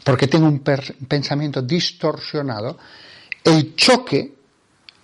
porque 0.04 0.28
tengo 0.28 0.48
un 0.48 0.60
pensamiento 0.60 1.62
distorsionado, 1.62 2.78
el 3.44 3.76
choque 3.76 4.36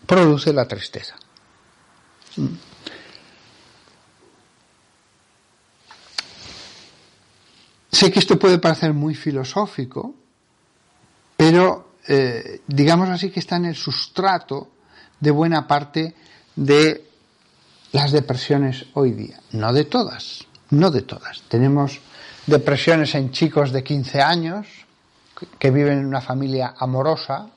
produce 0.06 0.54
la 0.54 0.68
tristeza. 0.68 1.16
Sé 7.92 8.12
que 8.12 8.20
esto 8.20 8.38
puede 8.38 8.60
parecer 8.60 8.94
muy 8.94 9.16
filosófico, 9.16 10.14
pero 11.38 11.96
eh, 12.08 12.62
digamos 12.68 13.10
así 13.10 13.32
que 13.32 13.40
está 13.40 13.56
en 13.56 13.66
el 13.66 13.76
sustrato 13.76 14.70
de 15.20 15.32
buena 15.32 15.66
parte 15.66 16.14
de 16.56 17.10
las 17.94 18.12
depresiones 18.12 18.86
hoy 18.94 19.12
día. 19.12 19.40
No 19.54 19.72
de 19.72 19.86
todas, 19.86 20.46
no 20.72 20.92
de 20.92 21.04
todas. 21.04 21.42
Tenemos 21.48 22.02
depresiones 22.46 23.16
en 23.16 23.32
chicos 23.32 23.72
de 23.72 23.84
15 23.84 24.22
años 24.22 24.68
que 25.60 25.72
viven 25.72 26.00
en 26.00 26.06
una 26.06 26.22
familia 26.22 26.76
amorosa, 26.78 27.48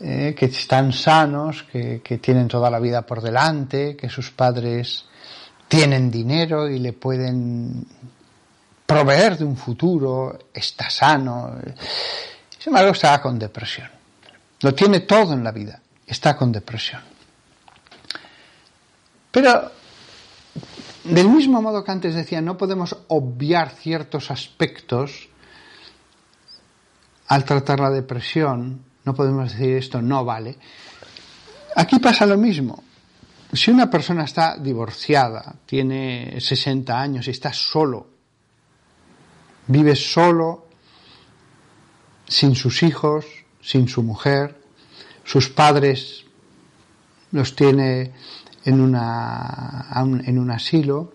eh, 0.00 0.34
que 0.38 0.46
están 0.46 0.92
sanos, 0.92 1.64
que, 1.64 2.00
tienen 2.20 2.48
toda 2.48 2.70
la 2.70 2.78
vida 2.78 3.02
por 3.02 3.20
delante, 3.20 3.96
que 3.96 4.08
sus 4.08 4.30
padres 4.30 5.04
tienen 5.68 6.10
dinero 6.10 6.68
y 6.68 6.78
le 6.78 6.92
pueden 6.92 7.86
proveer 8.86 9.36
de 9.38 9.44
un 9.44 9.56
futuro, 9.56 10.38
está 10.52 10.88
sano. 10.88 11.56
Sin 12.58 12.68
embargo, 12.68 12.92
está 12.92 13.20
con 13.20 13.38
depresión. 13.38 13.90
Lo 14.60 14.74
tiene 14.74 15.00
todo 15.00 15.32
en 15.32 15.42
la 15.42 15.50
vida, 15.50 15.80
está 16.06 16.36
con 16.36 16.52
depresión. 16.52 17.02
Pero, 19.30 19.70
del 21.08 21.28
mismo 21.28 21.62
modo 21.62 21.84
que 21.84 21.92
antes 21.92 22.14
decía, 22.14 22.40
no 22.40 22.56
podemos 22.56 22.96
obviar 23.08 23.70
ciertos 23.70 24.30
aspectos 24.30 25.28
al 27.28 27.44
tratar 27.44 27.80
la 27.80 27.90
depresión, 27.90 28.82
no 29.04 29.14
podemos 29.14 29.52
decir 29.52 29.76
esto 29.76 30.00
no 30.00 30.24
vale. 30.24 30.56
Aquí 31.76 31.98
pasa 31.98 32.26
lo 32.26 32.36
mismo. 32.36 32.82
Si 33.52 33.70
una 33.70 33.88
persona 33.88 34.24
está 34.24 34.56
divorciada, 34.56 35.54
tiene 35.66 36.40
60 36.40 37.00
años 37.00 37.28
y 37.28 37.30
está 37.30 37.52
solo 37.52 38.16
Vive 39.68 39.96
solo, 39.96 40.68
sin 42.28 42.54
sus 42.54 42.82
hijos, 42.82 43.26
sin 43.60 43.88
su 43.88 44.02
mujer, 44.02 44.60
sus 45.24 45.48
padres 45.48 46.24
los 47.32 47.56
tiene 47.56 48.12
en, 48.66 50.22
en 50.26 50.38
un 50.38 50.50
asilo. 50.50 51.12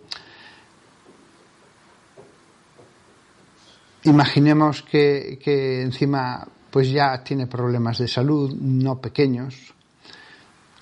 Imaginemos 4.04 4.82
que, 4.82 5.40
que 5.44 5.82
encima 5.82 6.48
pues 6.72 6.90
ya 6.90 7.24
tiene 7.24 7.48
problemas 7.48 7.98
de 7.98 8.08
salud, 8.08 8.56
no 8.56 9.00
pequeños, 9.00 9.74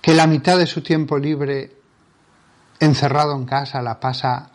que 0.01 0.13
la 0.13 0.27
mitad 0.27 0.57
de 0.57 0.67
su 0.67 0.81
tiempo 0.81 1.17
libre 1.17 1.75
encerrado 2.79 3.35
en 3.35 3.45
casa 3.45 3.81
la 3.81 3.99
pasa 3.99 4.51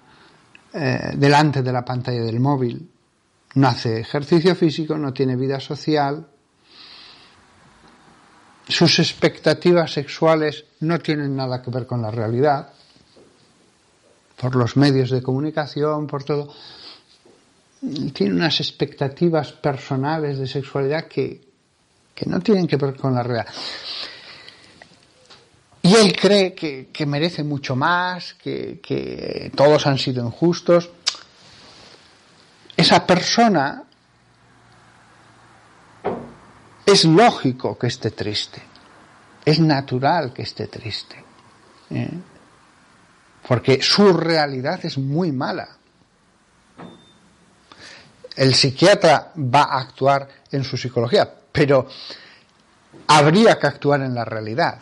eh, 0.73 1.13
delante 1.17 1.63
de 1.63 1.73
la 1.73 1.85
pantalla 1.85 2.23
del 2.23 2.41
móvil, 2.41 2.89
no 3.57 3.69
hace 3.69 4.01
ejercicio 4.01 4.55
físico, 4.55 4.97
no 4.97 5.13
tiene 5.13 5.37
vida 5.37 5.61
social, 5.61 6.27
sus 8.75 8.99
expectativas 8.99 9.93
sexuales 9.93 10.65
no 10.81 10.99
tienen 10.99 11.37
nada 11.37 11.63
que 11.63 11.71
ver 11.71 11.87
con 11.87 12.03
la 12.03 12.11
realidad, 12.11 12.71
por 14.37 14.57
los 14.57 14.77
medios 14.77 15.11
de 15.11 15.23
comunicación, 15.23 16.09
por 16.09 16.25
todo. 16.25 16.53
Tiene 18.13 18.35
unas 18.35 18.59
expectativas 18.59 19.53
personales 19.53 20.39
de 20.39 20.49
sexualidad 20.49 21.07
que, 21.07 21.41
no 22.27 22.41
tienen 22.41 22.67
que 22.67 22.77
ver 22.77 22.97
con 22.97 23.15
la 23.15 23.23
realidad. 23.23 23.55
Y 25.83 25.95
él 25.95 26.17
cree 26.17 26.53
que, 26.53 27.07
merece 27.07 27.45
mucho 27.45 27.77
más, 27.77 28.35
que, 28.35 28.81
que 28.83 29.53
todos 29.55 29.87
han 29.87 29.99
sido 29.99 30.27
injustos. 30.27 30.91
Esa 32.77 33.07
persona 33.07 33.85
es 36.95 37.05
lógico 37.05 37.77
que 37.77 37.89
esté 37.89 38.13
triste, 38.13 38.63
es 39.45 39.59
natural 39.59 40.33
que 40.33 40.43
esté 40.43 40.69
triste, 40.69 41.17
¿eh? 41.91 42.09
porque 43.49 43.83
su 43.83 44.13
realidad 44.13 44.79
es 44.85 44.97
muy 44.97 45.33
mala. 45.33 45.77
El 48.37 48.55
psiquiatra 48.55 49.33
va 49.37 49.63
a 49.63 49.81
actuar 49.81 50.29
en 50.53 50.63
su 50.63 50.77
psicología, 50.77 51.29
pero 51.51 51.89
habría 53.09 53.59
que 53.59 53.67
actuar 53.67 54.03
en 54.03 54.15
la 54.15 54.25
realidad. 54.25 54.81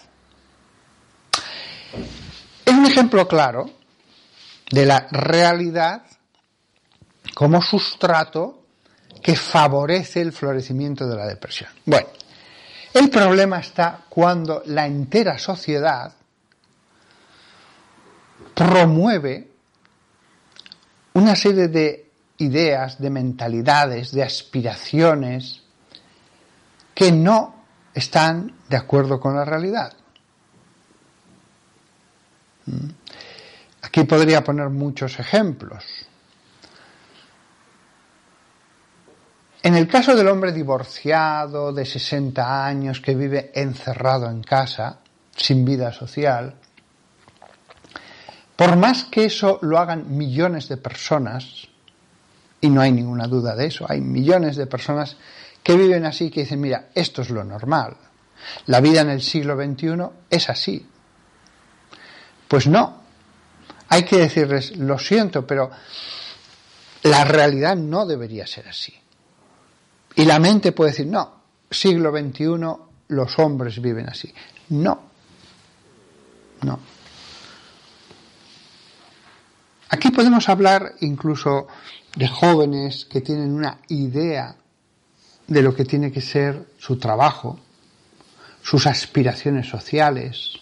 Es 2.67 2.75
un 2.75 2.85
ejemplo 2.85 3.27
claro 3.27 3.71
de 4.71 4.85
la 4.85 5.07
realidad 5.11 6.03
como 7.35 7.63
sustrato 7.63 8.62
que 9.23 9.37
favorece 9.37 10.21
el 10.21 10.33
florecimiento 10.33 11.07
de 11.07 11.17
la 11.17 11.27
depresión. 11.27 11.71
Bueno, 11.87 12.09
el 12.93 13.09
problema 13.09 13.61
está 13.61 14.01
cuando 14.09 14.63
la 14.67 14.87
entera 14.87 15.39
sociedad 15.39 16.13
promueve 18.55 19.49
una 21.15 21.37
serie 21.37 21.69
de 21.69 22.11
ideas, 22.39 22.99
de 23.01 23.11
mentalidades, 23.11 24.13
de 24.13 24.23
aspiraciones 24.23 25.63
que 26.95 27.13
no 27.13 27.65
están 27.95 28.55
de 28.69 28.77
acuerdo 28.77 29.21
con 29.21 29.37
la 29.37 29.45
realidad. 29.45 29.93
¿Mm? 32.67 32.89
Aquí 33.83 34.05
podría 34.05 34.43
poner 34.43 34.69
muchos 34.69 35.19
ejemplos. 35.19 35.85
En 39.65 39.77
el 39.77 39.87
caso 39.87 40.17
del 40.17 40.27
hombre 40.27 40.51
divorciado 40.51 41.73
de 41.73 41.87
60 41.87 42.67
años 42.67 43.01
que 43.01 43.15
vive 43.15 43.53
encerrado 43.55 44.29
en 44.29 44.43
casa, 44.43 44.99
sin 45.37 45.65
vida 45.65 45.93
social, 45.93 46.57
por 48.57 48.77
más 48.77 49.05
que 49.05 49.27
eso 49.27 49.61
lo 49.63 49.79
hagan 49.79 50.17
millones 50.17 50.69
de 50.69 50.79
personas, 50.79 51.69
y 52.61 52.69
no 52.71 52.81
hay 52.81 52.91
ninguna 52.91 53.29
duda 53.29 53.55
de 53.55 53.67
eso, 53.67 53.87
hay 53.89 54.01
millones 54.01 54.57
de 54.57 54.67
personas 54.67 55.17
que 55.63 55.77
viven 55.77 56.07
así, 56.07 56.29
que 56.29 56.41
dicen, 56.41 56.61
mira, 56.61 56.89
esto 56.93 57.23
es 57.23 57.31
lo 57.31 57.45
normal, 57.45 57.97
la 58.67 58.81
vida 58.81 59.03
en 59.03 59.11
el 59.11 59.23
siglo 59.23 59.57
XXI 59.57 60.09
es 60.29 60.51
así. 60.51 60.85
Pues 62.49 62.67
no, 62.67 63.01
hay 63.89 64.03
que 64.03 64.19
decirles, 64.19 64.77
lo 64.77 64.99
siento, 64.99 65.47
pero 65.47 65.71
la 67.05 67.25
realidad 67.25 67.77
no 67.77 68.07
debería 68.07 68.45
ser 68.45 68.69
así. 68.69 69.02
Y 70.15 70.25
la 70.25 70.39
mente 70.39 70.73
puede 70.73 70.91
decir, 70.91 71.07
no, 71.07 71.43
siglo 71.71 72.11
XXI 72.11 72.45
los 73.09 73.39
hombres 73.39 73.81
viven 73.81 74.09
así. 74.09 74.33
No, 74.71 75.01
no. 76.63 76.79
Aquí 79.89 80.11
podemos 80.11 80.49
hablar 80.49 80.95
incluso 81.01 81.69
de 82.17 82.29
jóvenes 82.29 83.05
que 83.05 83.21
tienen 83.21 83.53
una 83.53 83.79
idea 83.89 84.57
de 85.47 85.63
lo 85.63 85.75
que 85.75 85.85
tiene 85.85 86.11
que 86.11 86.21
ser 86.21 86.67
su 86.79 86.99
trabajo, 86.99 87.59
sus 88.63 88.87
aspiraciones 88.87 89.69
sociales. 89.69 90.55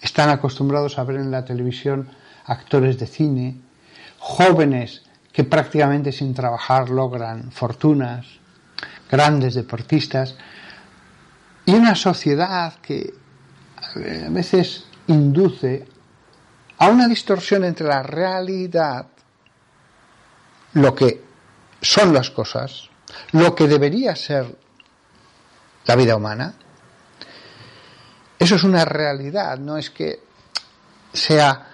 Están 0.00 0.28
acostumbrados 0.28 0.98
a 0.98 1.04
ver 1.04 1.16
en 1.16 1.30
la 1.30 1.44
televisión 1.44 2.10
actores 2.44 2.98
de 2.98 3.06
cine, 3.06 3.56
jóvenes 4.18 5.02
que 5.32 5.44
prácticamente 5.44 6.12
sin 6.12 6.34
trabajar 6.34 6.90
logran 6.90 7.50
fortunas, 7.50 8.26
grandes 9.10 9.54
deportistas, 9.54 10.36
y 11.64 11.72
una 11.72 11.94
sociedad 11.94 12.74
que 12.82 13.14
a 13.78 14.28
veces 14.30 14.84
induce 15.06 15.86
a 16.78 16.88
una 16.88 17.08
distorsión 17.08 17.64
entre 17.64 17.86
la 17.86 18.02
realidad, 18.02 19.06
lo 20.74 20.94
que 20.94 21.22
son 21.80 22.12
las 22.12 22.30
cosas, 22.30 22.88
lo 23.32 23.54
que 23.54 23.68
debería 23.68 24.16
ser 24.16 24.58
la 25.86 25.96
vida 25.96 26.16
humana. 26.16 26.54
Eso 28.38 28.56
es 28.56 28.64
una 28.64 28.84
realidad, 28.84 29.58
no 29.58 29.76
es 29.76 29.90
que 29.90 30.20
sea 31.12 31.68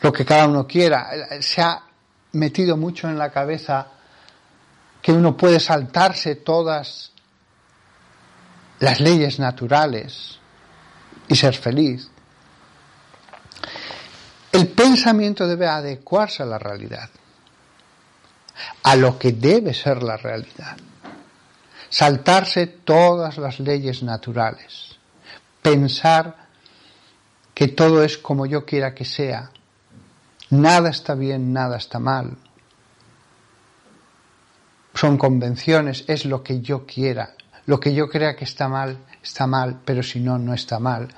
lo 0.00 0.12
que 0.12 0.24
cada 0.24 0.48
uno 0.48 0.66
quiera, 0.66 1.08
sea 1.40 1.82
metido 2.32 2.76
mucho 2.76 3.08
en 3.08 3.18
la 3.18 3.30
cabeza 3.30 3.88
que 5.00 5.12
uno 5.12 5.36
puede 5.36 5.60
saltarse 5.60 6.36
todas 6.36 7.12
las 8.78 9.00
leyes 9.00 9.38
naturales 9.38 10.38
y 11.28 11.36
ser 11.36 11.54
feliz. 11.54 12.08
El 14.52 14.68
pensamiento 14.68 15.46
debe 15.46 15.66
adecuarse 15.66 16.42
a 16.42 16.46
la 16.46 16.58
realidad, 16.58 17.08
a 18.82 18.96
lo 18.96 19.18
que 19.18 19.32
debe 19.32 19.72
ser 19.72 20.02
la 20.02 20.16
realidad. 20.16 20.76
Saltarse 21.88 22.66
todas 22.66 23.38
las 23.38 23.60
leyes 23.60 24.02
naturales, 24.02 24.98
pensar 25.60 26.36
que 27.54 27.68
todo 27.68 28.02
es 28.02 28.18
como 28.18 28.46
yo 28.46 28.64
quiera 28.64 28.94
que 28.94 29.04
sea, 29.04 29.50
Nada 30.52 30.90
está 30.90 31.14
bien, 31.14 31.50
nada 31.54 31.78
está 31.78 31.98
mal. 31.98 32.36
Son 34.92 35.16
convenciones, 35.16 36.04
es 36.08 36.26
lo 36.26 36.42
que 36.42 36.60
yo 36.60 36.84
quiera. 36.84 37.34
Lo 37.64 37.80
que 37.80 37.94
yo 37.94 38.06
crea 38.10 38.36
que 38.36 38.44
está 38.44 38.68
mal, 38.68 38.98
está 39.22 39.46
mal, 39.46 39.80
pero 39.82 40.02
si 40.02 40.20
no, 40.20 40.36
no 40.36 40.52
está 40.52 40.78
mal. 40.78 41.08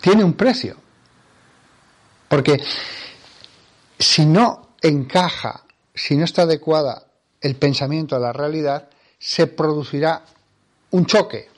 Tiene 0.00 0.24
un 0.24 0.32
precio. 0.32 0.78
Porque 2.28 2.62
si 3.98 4.24
no 4.24 4.70
encaja, 4.80 5.64
si 5.94 6.16
no 6.16 6.24
está 6.24 6.42
adecuada 6.42 7.08
el 7.42 7.56
pensamiento 7.56 8.16
a 8.16 8.20
la 8.20 8.32
realidad, 8.32 8.88
se 9.18 9.48
producirá 9.48 10.22
un 10.92 11.04
choque, 11.04 11.49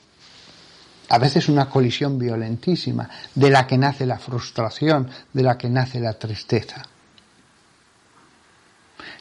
a 1.13 1.19
veces 1.19 1.47
una 1.47 1.69
colisión 1.69 2.17
violentísima, 2.17 3.07
de 3.35 3.51
la 3.51 3.67
que 3.67 3.77
nace 3.77 4.03
la 4.03 4.17
frustración, 4.17 5.07
de 5.31 5.43
la 5.43 5.59
que 5.59 5.69
nace 5.69 5.99
la 5.99 6.13
tristeza. 6.13 6.81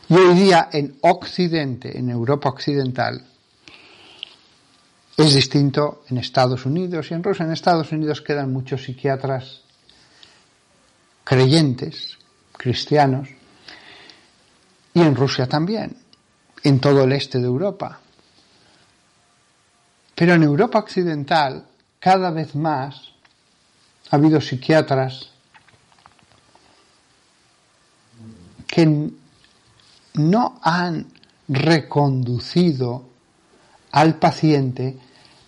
Y 0.09 0.15
hoy 0.15 0.35
día 0.35 0.71
en 0.73 0.97
Occidente, 1.03 1.99
en 1.99 2.09
Europa 2.09 2.49
Occidental, 2.49 3.23
es 5.19 5.35
distinto 5.35 6.05
en 6.09 6.17
Estados 6.17 6.65
Unidos 6.65 7.11
y 7.11 7.15
en 7.15 7.23
Rusia. 7.23 7.45
En 7.45 7.53
Estados 7.53 7.93
Unidos 7.93 8.23
quedan 8.23 8.51
muchos 8.51 8.85
psiquiatras 8.85 9.61
creyentes, 11.25 12.17
cristianos, 12.57 13.29
y 14.95 15.01
en 15.03 15.15
Rusia 15.15 15.47
también, 15.47 15.95
en 16.63 16.81
todo 16.81 17.05
el 17.05 17.13
este 17.13 17.39
de 17.39 17.45
Europa. 17.45 18.01
Pero 20.15 20.33
en 20.33 20.43
Europa 20.43 20.79
Occidental 20.79 21.67
cada 22.03 22.33
vez 22.33 22.57
más 22.57 23.13
ha 24.11 24.17
habido 24.17 24.41
psiquiatras 24.41 25.31
que 28.67 29.13
no 30.15 30.61
han 30.63 31.07
reconducido 31.47 33.09
al 33.93 34.17
paciente 34.17 34.99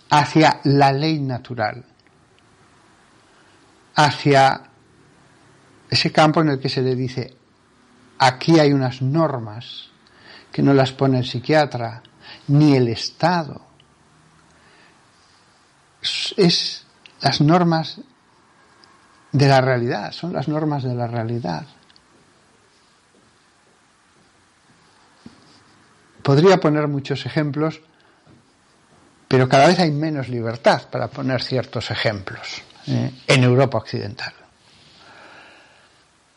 hacia 0.09 0.61
la 0.63 0.93
ley 0.93 1.19
natural, 1.19 1.83
hacia 3.95 4.61
ese 5.89 6.11
campo 6.13 6.39
en 6.39 6.49
el 6.49 6.59
que 6.59 6.69
se 6.69 6.81
le 6.81 6.95
dice, 6.95 7.35
aquí 8.17 8.59
hay 8.59 8.71
unas 8.71 9.01
normas 9.01 9.89
que 10.53 10.61
no 10.61 10.73
las 10.73 10.93
pone 10.93 11.19
el 11.19 11.25
psiquiatra, 11.25 12.01
ni 12.47 12.77
el 12.77 12.87
Estado, 12.87 13.64
es 16.37 16.85
las 17.21 17.41
normas 17.41 17.99
de 19.31 19.47
la 19.47 19.61
realidad, 19.61 20.11
son 20.11 20.33
las 20.33 20.47
normas 20.47 20.83
de 20.83 20.95
la 20.95 21.07
realidad. 21.07 21.65
Podría 26.21 26.59
poner 26.59 26.87
muchos 26.87 27.25
ejemplos, 27.25 27.81
pero 29.27 29.47
cada 29.47 29.67
vez 29.67 29.79
hay 29.79 29.91
menos 29.91 30.29
libertad 30.29 30.89
para 30.89 31.07
poner 31.07 31.43
ciertos 31.43 31.91
ejemplos 31.91 32.61
eh, 32.87 33.11
en 33.27 33.43
Europa 33.43 33.77
Occidental. 33.77 34.33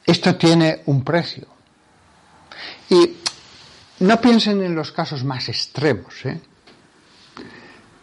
Esto 0.04 0.36
tiene 0.36 0.82
un 0.86 1.04
precio. 1.04 1.46
Y 2.90 3.16
no 4.00 4.20
piensen 4.20 4.62
en 4.62 4.74
los 4.74 4.90
casos 4.90 5.22
más 5.22 5.48
extremos. 5.48 6.24
¿eh? 6.24 6.40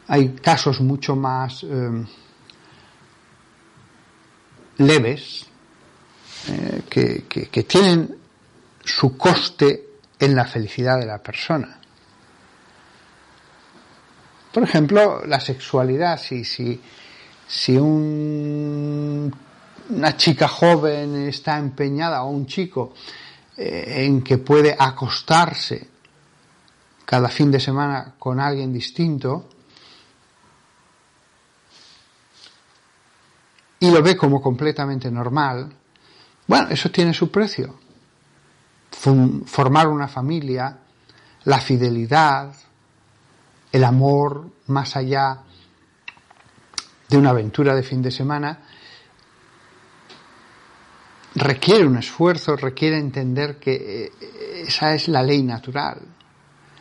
Hay 0.07 0.29
casos 0.35 0.81
mucho 0.81 1.15
más 1.15 1.63
eh, 1.63 2.05
leves 4.77 5.47
que 6.89 7.65
tienen 7.67 8.15
su 8.83 9.17
coste 9.17 9.85
en 10.19 10.35
la 10.35 10.45
felicidad 10.45 10.99
de 10.99 11.05
la 11.05 11.21
persona. 11.21 11.79
Por 14.55 14.63
ejemplo, 14.63 15.25
la 15.25 15.39
sexualidad, 15.41 16.17
si, 16.17 16.45
si, 16.45 16.79
si 17.45 17.77
una 17.77 19.29
chica 20.15 20.47
joven 20.47 21.27
está 21.27 21.57
empeñada 21.57 22.23
o 22.23 22.29
un 22.29 22.45
chico 22.45 22.93
eh, 23.57 24.05
en 24.05 24.21
que 24.21 24.37
puede 24.37 24.73
acostarse 24.79 25.89
cada 27.03 27.27
fin 27.27 27.51
de 27.51 27.59
semana 27.59 28.13
con 28.17 28.39
alguien 28.39 28.71
distinto 28.71 29.49
y 33.85 33.91
lo 33.91 34.01
ve 34.01 34.17
como 34.17 34.41
completamente 34.41 35.11
normal, 35.11 35.71
bueno, 36.47 36.69
eso 36.69 36.89
tiene 36.89 37.13
su 37.13 37.29
precio. 37.29 37.75
Formar 39.45 39.87
una 39.87 40.07
familia, 40.07 40.77
la 41.43 41.59
fidelidad, 41.59 42.55
el 43.71 43.83
amor 43.83 44.49
más 44.67 44.95
allá 44.95 45.39
de 47.07 47.17
una 47.17 47.29
aventura 47.29 47.75
de 47.75 47.83
fin 47.83 48.01
de 48.01 48.09
semana, 48.09 48.59
requiere 51.35 51.85
un 51.85 51.97
esfuerzo, 51.97 52.55
requiere 52.55 52.97
entender 52.97 53.59
que 53.59 54.05
eh, 54.05 54.11
esa 54.65 54.95
es 54.95 55.07
la 55.09 55.21
ley 55.21 55.43
natural. 55.43 56.01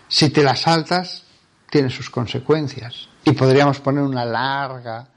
Si 0.09 0.31
te 0.31 0.43
la 0.43 0.57
saltas, 0.57 1.25
tiene 1.69 1.91
sus 1.91 2.09
consecuencias. 2.09 3.09
Y 3.25 3.33
podríamos 3.33 3.81
poner 3.81 4.05
una 4.05 4.25
larga 4.25 5.09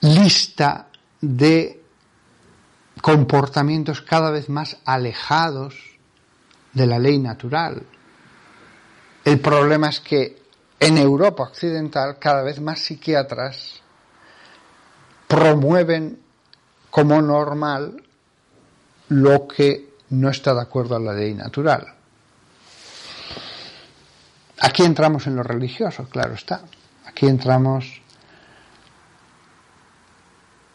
lista 0.00 0.86
de 1.20 1.82
comportamientos 3.00 4.02
cada 4.02 4.30
vez 4.30 4.48
más 4.48 4.76
alejados 4.84 5.74
de 6.72 6.86
la 6.86 6.98
ley 6.98 7.18
natural. 7.18 7.82
El 9.24 9.40
problema 9.40 9.88
es 9.88 10.00
que 10.00 10.40
en 10.78 10.96
Europa 10.96 11.42
Occidental 11.44 12.18
cada 12.18 12.42
vez 12.42 12.60
más 12.60 12.80
psiquiatras 12.80 13.80
promueven 15.28 16.18
como 16.90 17.20
normal 17.22 18.02
lo 19.08 19.46
que 19.46 19.90
no 20.10 20.30
está 20.30 20.54
de 20.54 20.62
acuerdo 20.62 20.96
a 20.96 21.00
la 21.00 21.12
ley 21.12 21.34
natural. 21.34 21.94
Aquí 24.60 24.82
entramos 24.82 25.26
en 25.26 25.36
lo 25.36 25.42
religioso, 25.42 26.06
claro 26.08 26.34
está. 26.34 26.62
Aquí 27.06 27.26
entramos 27.26 27.99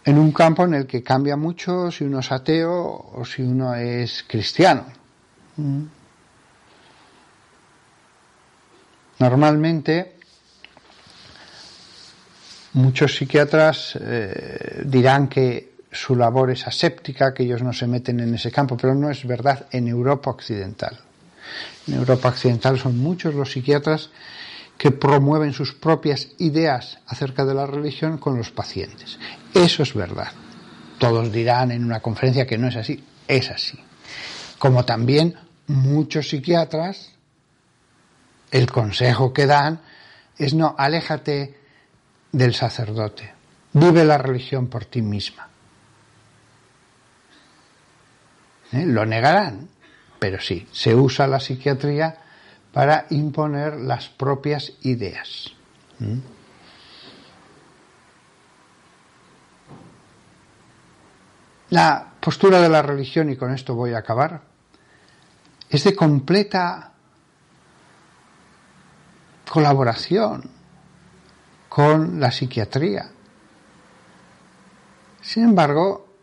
en 0.06 0.20
un 0.20 0.32
campo 0.32 0.63
en 0.63 0.76
el 0.76 0.86
que 0.86 1.02
cambia 1.02 1.36
mucho 1.36 1.91
si 1.91 2.04
uno 2.04 2.20
es 2.20 2.32
ateo 2.32 3.12
o 3.13 3.26
si 3.26 3.41
uno 3.41 3.74
es 3.74 4.24
cristiano. 4.28 4.86
Mm. 5.58 5.84
Normalmente, 9.18 10.18
muchos 12.74 13.15
psiquiatras 13.15 13.98
eh, 14.00 14.84
dirán 14.86 15.28
que 15.28 15.76
su 15.91 16.15
labor 16.15 16.52
es 16.52 16.68
aséptica, 16.68 17.34
que 17.34 17.44
ellos 17.44 17.63
no 17.63 17.74
se 17.74 17.88
meten 17.88 18.20
en 18.20 18.36
ese 18.36 18.52
campo, 18.52 18.78
pero 18.78 18.94
no 18.94 19.10
es 19.10 19.26
verdad 19.26 19.65
en 19.72 19.88
Europa 19.88 20.30
Occidental. 20.30 21.00
En 21.88 21.96
Europa 21.96 22.30
Occidental 22.30 22.78
son 22.78 22.98
muchos 23.00 23.34
los 23.34 23.52
psiquiatras 23.52 24.10
que 24.78 24.92
promueven 24.92 25.54
sus 25.54 25.74
propias 25.74 26.30
ideas 26.38 27.00
acerca 27.08 27.46
de 27.46 27.54
la 27.54 27.66
religión 27.66 28.18
con 28.18 28.38
los 28.38 28.52
pacientes. 28.52 29.18
Eso 29.54 29.84
es 29.84 29.94
verdad. 29.94 30.32
Todos 31.00 31.32
dirán 31.32 31.72
en 31.72 31.84
una 31.84 32.02
conferencia 32.02 32.46
que 32.46 32.58
no 32.58 32.68
es 32.68 32.76
así. 32.76 33.04
Es 33.28 33.50
así. 33.50 33.80
Como 34.60 34.86
también 34.86 35.36
muchos 35.68 36.30
psiquiatras 36.30 37.12
el 38.52 38.72
consejo 38.72 39.34
que 39.34 39.46
dan 39.46 39.82
es 40.38 40.54
no, 40.54 40.76
aléjate 40.78 41.58
del 42.32 42.54
sacerdote, 42.54 43.34
vive 43.74 44.04
la 44.04 44.18
religión 44.18 44.68
por 44.68 44.86
ti 44.86 45.02
misma. 45.02 45.50
¿Eh? 48.72 48.86
Lo 48.86 49.06
negarán, 49.06 49.70
pero 50.20 50.40
sí, 50.40 50.68
se 50.72 50.94
usa 50.94 51.28
la 51.28 51.40
psiquiatría 51.40 52.18
para 52.76 53.06
imponer 53.12 53.78
las 53.78 54.10
propias 54.10 54.74
ideas. 54.82 55.54
¿Mm? 55.98 56.18
La 61.70 62.12
postura 62.20 62.60
de 62.60 62.68
la 62.68 62.82
religión, 62.82 63.30
y 63.30 63.38
con 63.38 63.54
esto 63.54 63.76
voy 63.76 63.94
a 63.94 64.00
acabar, 64.00 64.42
es 65.70 65.86
de 65.86 65.96
completa 65.96 66.92
colaboración 69.50 70.52
con 71.70 72.20
la 72.20 72.30
psiquiatría. 72.30 73.10
Sin 75.22 75.46
embargo, 75.46 76.14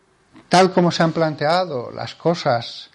tal 0.49 0.71
como 0.71 0.91
se 0.91 1.01
han 1.01 1.13
planteado 1.13 1.89
las 1.89 2.13
cosas 2.13 2.91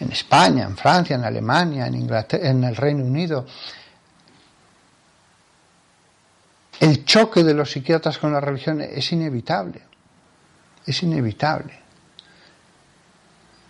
en 0.00 0.12
España, 0.12 0.64
en 0.64 0.76
Francia, 0.76 1.16
en 1.16 1.24
Alemania, 1.24 1.86
en 1.86 1.94
Inglaterra, 1.94 2.48
en 2.48 2.64
el 2.64 2.76
Reino 2.76 3.04
Unido, 3.04 3.46
el 6.80 7.04
choque 7.04 7.44
de 7.44 7.54
los 7.54 7.70
psiquiatras 7.70 8.18
con 8.18 8.32
la 8.32 8.40
religión 8.40 8.80
es 8.80 9.12
inevitable. 9.12 9.82
Es 10.84 11.02
inevitable. 11.04 11.78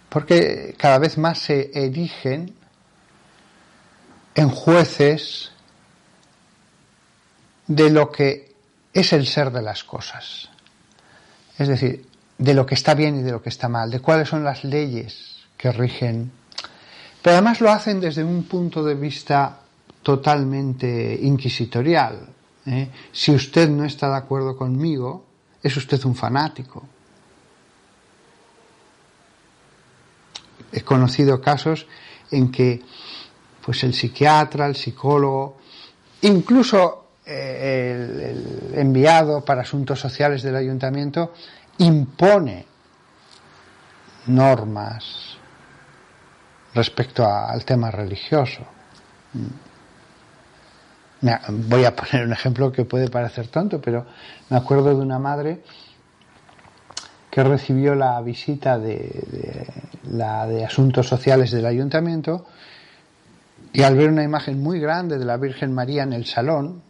Porque 0.09 0.75
cada 0.79 0.99
vez 0.99 1.19
más 1.19 1.39
se 1.39 1.71
erigen 1.75 2.55
en 4.35 4.49
jueces 4.49 5.53
de 7.67 7.91
lo 7.91 8.11
que 8.11 8.55
es 8.95 9.13
el 9.13 9.27
ser 9.27 9.51
de 9.51 9.63
las 9.63 9.85
cosas. 9.85 10.49
Es 11.59 11.69
decir, 11.69 12.07
de 12.39 12.55
lo 12.55 12.65
que 12.65 12.75
está 12.75 12.95
bien 12.95 13.19
y 13.19 13.23
de 13.23 13.33
lo 13.33 13.43
que 13.43 13.51
está 13.51 13.69
mal, 13.69 13.91
de 13.91 14.01
cuáles 14.01 14.29
son 14.29 14.43
las 14.43 14.65
leyes 14.65 15.42
que 15.63 15.71
rigen. 15.71 16.33
Pero 17.23 17.37
además 17.37 17.61
lo 17.61 17.71
hacen 17.71 18.01
desde 18.01 18.25
un 18.25 18.43
punto 18.43 18.83
de 18.83 18.97
vista 18.97 19.61
totalmente 20.03 21.17
inquisitorial. 21.23 22.27
¿eh? 22.67 22.91
Si 23.13 23.31
usted 23.31 23.69
no 23.69 23.85
está 23.85 24.11
de 24.11 24.17
acuerdo 24.17 24.57
conmigo, 24.57 25.25
es 25.63 25.77
usted 25.77 26.05
un 26.05 26.17
fanático. 26.17 26.83
He 30.73 30.81
conocido 30.83 31.41
casos 31.41 31.87
en 32.33 32.51
que 32.51 32.83
pues 33.65 33.85
el 33.85 33.95
psiquiatra, 33.95 34.67
el 34.67 34.75
psicólogo, 34.75 35.59
incluso 36.23 37.11
el, 37.25 38.73
enviado 38.75 39.45
para 39.45 39.63
asuntos 39.63 40.01
sociales 40.01 40.43
del 40.43 40.57
ayuntamiento 40.57 41.33
impone 41.79 42.67
normas 44.27 45.39
respecto 46.75 47.27
al 47.27 47.65
tema 47.65 47.91
religioso. 47.91 48.63
Voy 51.49 51.85
a 51.85 51.95
poner 51.95 52.27
un 52.27 52.33
ejemplo 52.33 52.73
que 52.73 52.85
puede 52.85 53.09
parecer 53.09 53.49
tonto, 53.49 53.81
pero 53.81 54.07
me 54.51 54.57
acuerdo 54.57 54.89
de 54.89 55.03
una 55.03 55.19
madre 55.19 55.63
que 57.31 57.43
recibió 57.43 57.95
la 57.95 58.21
visita 58.21 58.79
de 58.79 59.67
la 60.05 60.47
de 60.47 60.65
asuntos 60.65 61.09
sociales 61.09 61.51
del 61.51 61.65
ayuntamiento 61.65 62.47
y 63.73 63.83
al 63.83 63.97
ver 63.97 64.11
una 64.11 64.23
imagen 64.23 64.63
muy 64.63 64.81
grande 64.81 65.19
de 65.19 65.25
la 65.25 65.39
Virgen 65.39 65.73
María 65.73 66.03
en 66.03 66.13
el 66.13 66.27
salón, 66.27 66.83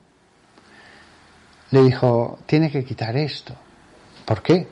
le 1.71 1.83
dijo, 1.85 2.40
tiene 2.47 2.71
que 2.71 2.85
quitar 2.85 3.16
esto. 3.16 3.55
¿Por 4.25 4.42
qué? 4.42 4.66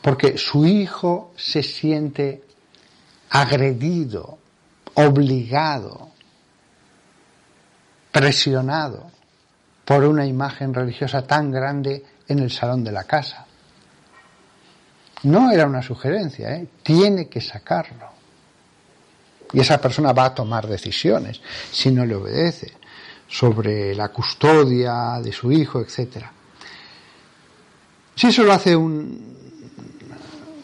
Porque 0.00 0.38
su 0.38 0.64
hijo 0.64 1.32
se 1.36 1.62
siente 1.62 2.42
agredido, 3.28 4.38
obligado, 4.94 6.10
presionado 8.12 9.10
por 9.84 10.04
una 10.04 10.26
imagen 10.26 10.72
religiosa 10.72 11.26
tan 11.26 11.50
grande 11.50 12.04
en 12.28 12.38
el 12.38 12.50
salón 12.50 12.84
de 12.84 12.92
la 12.92 13.04
casa. 13.04 13.46
No 15.24 15.50
era 15.50 15.66
una 15.66 15.82
sugerencia, 15.82 16.54
¿eh? 16.54 16.68
tiene 16.82 17.28
que 17.28 17.40
sacarlo. 17.40 18.08
Y 19.52 19.60
esa 19.60 19.80
persona 19.80 20.12
va 20.12 20.26
a 20.26 20.34
tomar 20.34 20.66
decisiones 20.66 21.40
si 21.72 21.90
no 21.90 22.06
le 22.06 22.14
obedece 22.14 22.72
sobre 23.28 23.94
la 23.94 24.08
custodia 24.08 25.20
de 25.22 25.32
su 25.32 25.52
hijo, 25.52 25.80
etc. 25.80 26.24
Si 28.14 28.28
eso 28.28 28.44
lo 28.44 28.52
hace 28.52 28.76
un, 28.76 29.36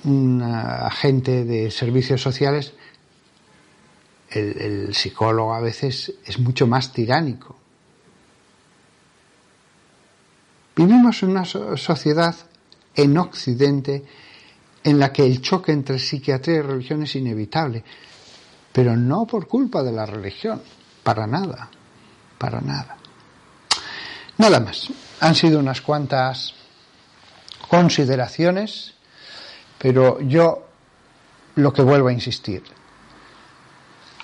un 0.04 0.42
agente 0.42 1.44
de 1.44 1.70
servicios 1.70 2.22
sociales, 2.22 2.74
el, 4.30 4.94
psicólogo 4.94 5.54
a 5.54 5.60
veces 5.60 6.12
es 6.24 6.38
mucho 6.38 6.66
más 6.66 6.92
tiránico. 6.92 7.56
Vivimos 10.74 11.22
en 11.22 11.30
una 11.30 11.44
sociedad 11.44 12.34
en 12.94 13.16
Occidente 13.18 14.04
en 14.84 14.98
la 14.98 15.12
que 15.12 15.24
el 15.24 15.40
choque 15.40 15.72
entre 15.72 15.98
psiquiatría 15.98 16.56
y 16.56 16.62
religión 16.62 17.02
es 17.02 17.16
inevitable, 17.16 17.82
pero 18.72 18.96
no 18.96 19.26
por 19.26 19.48
culpa 19.48 19.82
de 19.82 19.92
la 19.92 20.06
religión, 20.06 20.62
para 21.02 21.26
nada, 21.26 21.70
para 22.38 22.60
nada. 22.60 22.96
Nada 24.38 24.60
más, 24.60 24.88
han 25.20 25.34
sido 25.34 25.58
unas 25.58 25.80
cuantas 25.80 26.54
consideraciones, 27.68 28.94
pero 29.78 30.20
yo 30.20 30.66
lo 31.56 31.72
que 31.72 31.82
vuelvo 31.82 32.08
a 32.08 32.12
insistir, 32.12 32.62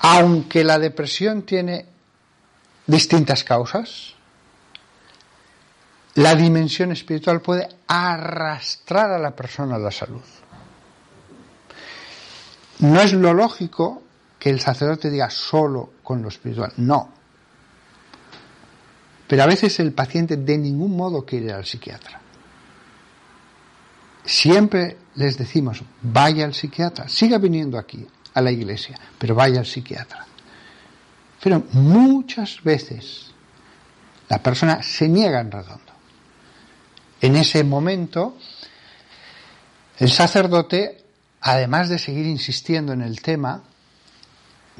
aunque 0.02 0.64
la 0.64 0.80
depresión 0.80 1.42
tiene 1.42 1.86
distintas 2.86 3.44
causas, 3.44 4.14
la 6.14 6.34
dimensión 6.34 6.90
espiritual 6.90 7.40
puede 7.40 7.68
arrastrar 7.86 9.12
a 9.12 9.18
la 9.18 9.30
persona 9.30 9.76
a 9.76 9.78
la 9.78 9.92
salud. 9.92 10.20
No 12.80 13.00
es 13.00 13.12
lo 13.12 13.32
lógico 13.32 14.02
que 14.40 14.50
el 14.50 14.60
sacerdote 14.60 15.08
diga 15.08 15.30
solo 15.30 15.92
con 16.02 16.20
lo 16.20 16.28
espiritual, 16.28 16.72
no. 16.78 17.08
Pero 19.28 19.42
a 19.44 19.46
veces 19.46 19.78
el 19.78 19.92
paciente 19.92 20.36
de 20.36 20.58
ningún 20.58 20.96
modo 20.96 21.24
quiere 21.24 21.46
ir 21.46 21.52
al 21.52 21.64
psiquiatra. 21.64 22.20
Siempre 24.24 24.98
les 25.14 25.38
decimos, 25.38 25.80
vaya 26.02 26.44
al 26.44 26.54
psiquiatra, 26.54 27.08
siga 27.08 27.38
viniendo 27.38 27.78
aquí 27.78 28.04
a 28.34 28.40
la 28.40 28.50
iglesia, 28.50 28.98
pero 29.18 29.34
vaya 29.34 29.60
al 29.60 29.66
psiquiatra. 29.66 30.26
Pero 31.42 31.64
muchas 31.72 32.62
veces 32.62 33.32
la 34.28 34.42
persona 34.42 34.82
se 34.82 35.08
niega 35.08 35.40
en 35.40 35.50
redondo. 35.50 35.92
En 37.20 37.36
ese 37.36 37.62
momento, 37.64 38.36
el 39.98 40.10
sacerdote 40.10 41.02
además 41.42 41.88
de 41.88 41.98
seguir 41.98 42.26
insistiendo 42.26 42.92
en 42.92 43.02
el 43.02 43.20
tema, 43.20 43.62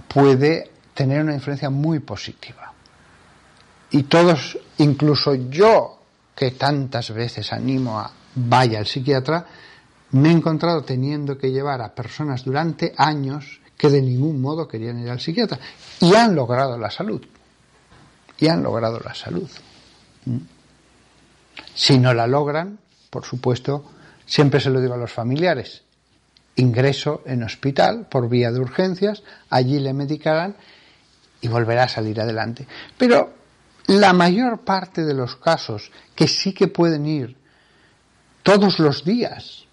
puede 0.08 0.70
tener 0.94 1.20
una 1.20 1.34
influencia 1.34 1.70
muy 1.70 1.98
positiva. 1.98 2.72
Y 3.90 4.04
todos, 4.04 4.58
incluso 4.78 5.34
yo, 5.34 6.00
que 6.34 6.52
tantas 6.52 7.10
veces 7.12 7.52
animo 7.52 7.98
a 7.98 8.10
vaya 8.34 8.78
al 8.78 8.86
psiquiatra, 8.86 9.44
me 10.12 10.28
he 10.28 10.32
encontrado 10.32 10.82
teniendo 10.82 11.36
que 11.38 11.50
llevar 11.50 11.80
a 11.80 11.94
personas 11.94 12.44
durante 12.44 12.94
años 12.96 13.60
que 13.76 13.88
de 13.88 14.02
ningún 14.02 14.40
modo 14.40 14.68
querían 14.68 15.00
ir 15.00 15.10
al 15.10 15.20
psiquiatra 15.20 15.58
y 16.00 16.14
han 16.14 16.34
logrado 16.34 16.78
la 16.78 16.90
salud. 16.90 17.24
Y 18.38 18.48
han 18.48 18.62
logrado 18.62 19.00
la 19.00 19.14
salud. 19.14 19.48
¿Mm? 20.24 20.36
Si 21.74 21.98
no 21.98 22.12
la 22.14 22.26
logran, 22.26 22.78
por 23.10 23.24
supuesto, 23.24 23.84
siempre 24.26 24.60
se 24.60 24.70
lo 24.70 24.80
digo 24.80 24.94
a 24.94 24.98
los 24.98 25.12
familiares, 25.12 25.82
ingreso 26.56 27.22
en 27.26 27.42
hospital 27.42 28.06
por 28.08 28.28
vía 28.28 28.50
de 28.50 28.60
urgencias, 28.60 29.22
allí 29.50 29.78
le 29.78 29.92
medicarán 29.92 30.56
y 31.40 31.48
volverá 31.48 31.84
a 31.84 31.88
salir 31.88 32.20
adelante. 32.20 32.66
Pero 32.98 33.34
la 33.86 34.12
mayor 34.12 34.60
parte 34.60 35.02
de 35.02 35.14
los 35.14 35.36
casos 35.36 35.90
que 36.14 36.28
sí 36.28 36.52
que 36.52 36.68
pueden 36.68 37.06
ir 37.06 37.36
todos 38.42 38.78
los 38.78 39.04
días, 39.04 39.66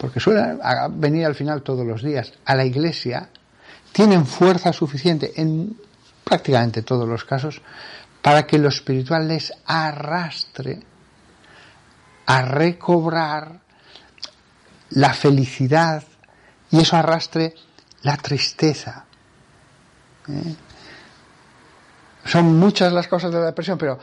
porque 0.00 0.18
suelen 0.18 0.58
venir 0.92 1.26
al 1.26 1.34
final 1.34 1.60
todos 1.60 1.86
los 1.86 2.02
días 2.02 2.32
a 2.46 2.54
la 2.54 2.64
iglesia, 2.64 3.28
tienen 3.92 4.24
fuerza 4.24 4.72
suficiente 4.72 5.34
en 5.36 5.76
prácticamente 6.24 6.80
todos 6.80 7.06
los 7.06 7.24
casos 7.24 7.60
para 8.22 8.46
que 8.46 8.58
lo 8.58 8.70
espiritual 8.70 9.28
les 9.28 9.52
arrastre 9.66 10.80
a 12.24 12.40
recobrar 12.40 13.60
la 14.90 15.12
felicidad 15.12 16.02
y 16.70 16.80
eso 16.80 16.96
arrastre 16.96 17.54
la 18.00 18.16
tristeza. 18.16 19.04
¿eh? 20.28 20.54
Son 22.24 22.58
muchas 22.58 22.90
las 22.90 23.06
cosas 23.06 23.30
de 23.30 23.38
la 23.38 23.46
depresión, 23.46 23.76
pero 23.76 23.98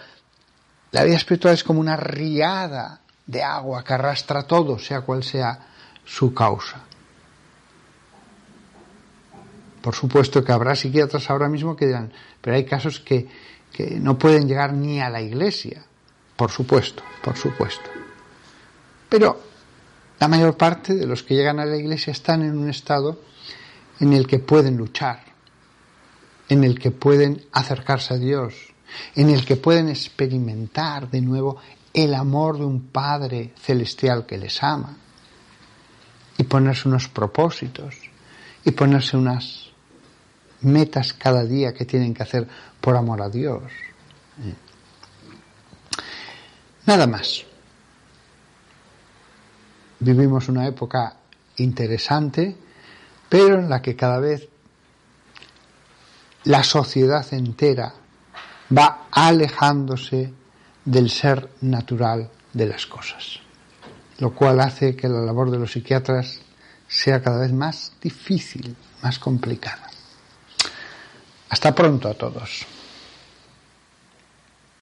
la 0.92 1.04
vida 1.04 1.16
espiritual 1.16 1.56
es 1.56 1.64
como 1.64 1.80
una 1.80 1.98
riada 1.98 3.02
de 3.26 3.42
agua 3.42 3.84
que 3.84 3.94
arrastra 3.94 4.44
todo, 4.44 4.78
sea 4.78 5.02
cual 5.02 5.24
sea 5.24 5.74
su 6.08 6.34
causa. 6.34 6.82
Por 9.82 9.94
supuesto 9.94 10.44
que 10.44 10.52
habrá 10.52 10.76
psiquiatras 10.76 11.30
ahora 11.30 11.50
mismo 11.50 11.76
que 11.76 11.88
dirán, 11.88 12.12
pero 12.42 12.56
hay 12.56 12.66
casos 12.66 13.00
que, 13.00 13.28
que 13.72 14.00
no 14.00 14.18
pueden 14.18 14.48
llegar 14.48 14.74
ni 14.74 15.00
a 15.00 15.10
la 15.10 15.22
iglesia. 15.22 15.84
Por 16.36 16.50
supuesto, 16.50 17.04
por 17.22 17.36
supuesto. 17.36 17.90
Pero 19.10 19.40
la 20.20 20.28
mayor 20.28 20.58
parte 20.58 20.96
de 20.96 21.06
los 21.06 21.24
que 21.24 21.36
llegan 21.36 21.60
a 21.60 21.66
la 21.66 21.78
iglesia 21.78 22.12
están 22.12 22.42
en 22.42 22.58
un 22.58 22.70
estado 22.70 23.20
en 24.00 24.14
el 24.14 24.28
que 24.28 24.40
pueden 24.40 24.78
luchar, 24.78 25.24
en 26.50 26.64
el 26.64 26.80
que 26.80 26.92
pueden 26.92 27.46
acercarse 27.52 28.14
a 28.14 28.18
Dios, 28.18 28.54
en 29.16 29.30
el 29.30 29.46
que 29.46 29.58
pueden 29.58 29.90
experimentar 29.90 31.10
de 31.10 31.22
nuevo 31.22 31.58
el 31.94 32.14
amor 32.14 32.58
de 32.58 32.66
un 32.66 32.88
Padre 32.88 33.54
celestial 33.58 34.26
que 34.26 34.38
les 34.38 34.62
ama 34.64 34.98
y 36.38 36.44
ponerse 36.44 36.88
unos 36.88 37.08
propósitos 37.08 37.96
y 38.64 38.72
ponerse 38.72 39.18
unas 39.18 39.72
metas 40.62 41.14
cada 41.14 41.44
día 41.44 41.74
que 41.74 41.86
tienen 41.86 42.14
que 42.14 42.24
hacer 42.24 42.48
por 42.82 42.96
amor 42.96 43.22
a 43.22 43.30
Dios. 43.30 43.64
Nada 46.86 47.08
más. 47.08 47.44
Vivimos 50.00 50.48
una 50.48 50.68
época 50.68 51.18
interesante, 51.58 52.56
pero 53.28 53.60
en 53.60 53.70
la 53.70 53.82
que 53.82 53.96
cada 53.96 54.20
vez 54.20 54.48
la 56.44 56.64
sociedad 56.64 57.26
entera 57.34 57.94
va 58.76 59.08
alejándose 59.12 60.34
del 60.86 61.10
ser 61.10 61.50
natural 61.62 62.30
de 62.54 62.66
las 62.68 62.86
cosas, 62.86 63.40
lo 64.20 64.34
cual 64.34 64.60
hace 64.60 64.96
que 64.96 65.08
la 65.08 65.22
labor 65.22 65.52
de 65.52 65.60
los 65.60 65.72
psiquiatras 65.72 66.40
sea 66.88 67.22
cada 67.22 67.40
vez 67.40 67.52
más 67.52 67.94
difícil, 68.02 68.76
más 69.04 69.20
complicada. 69.20 69.90
Hasta 71.50 71.74
pronto 71.74 72.10
a 72.10 72.14
todos. 72.14 72.66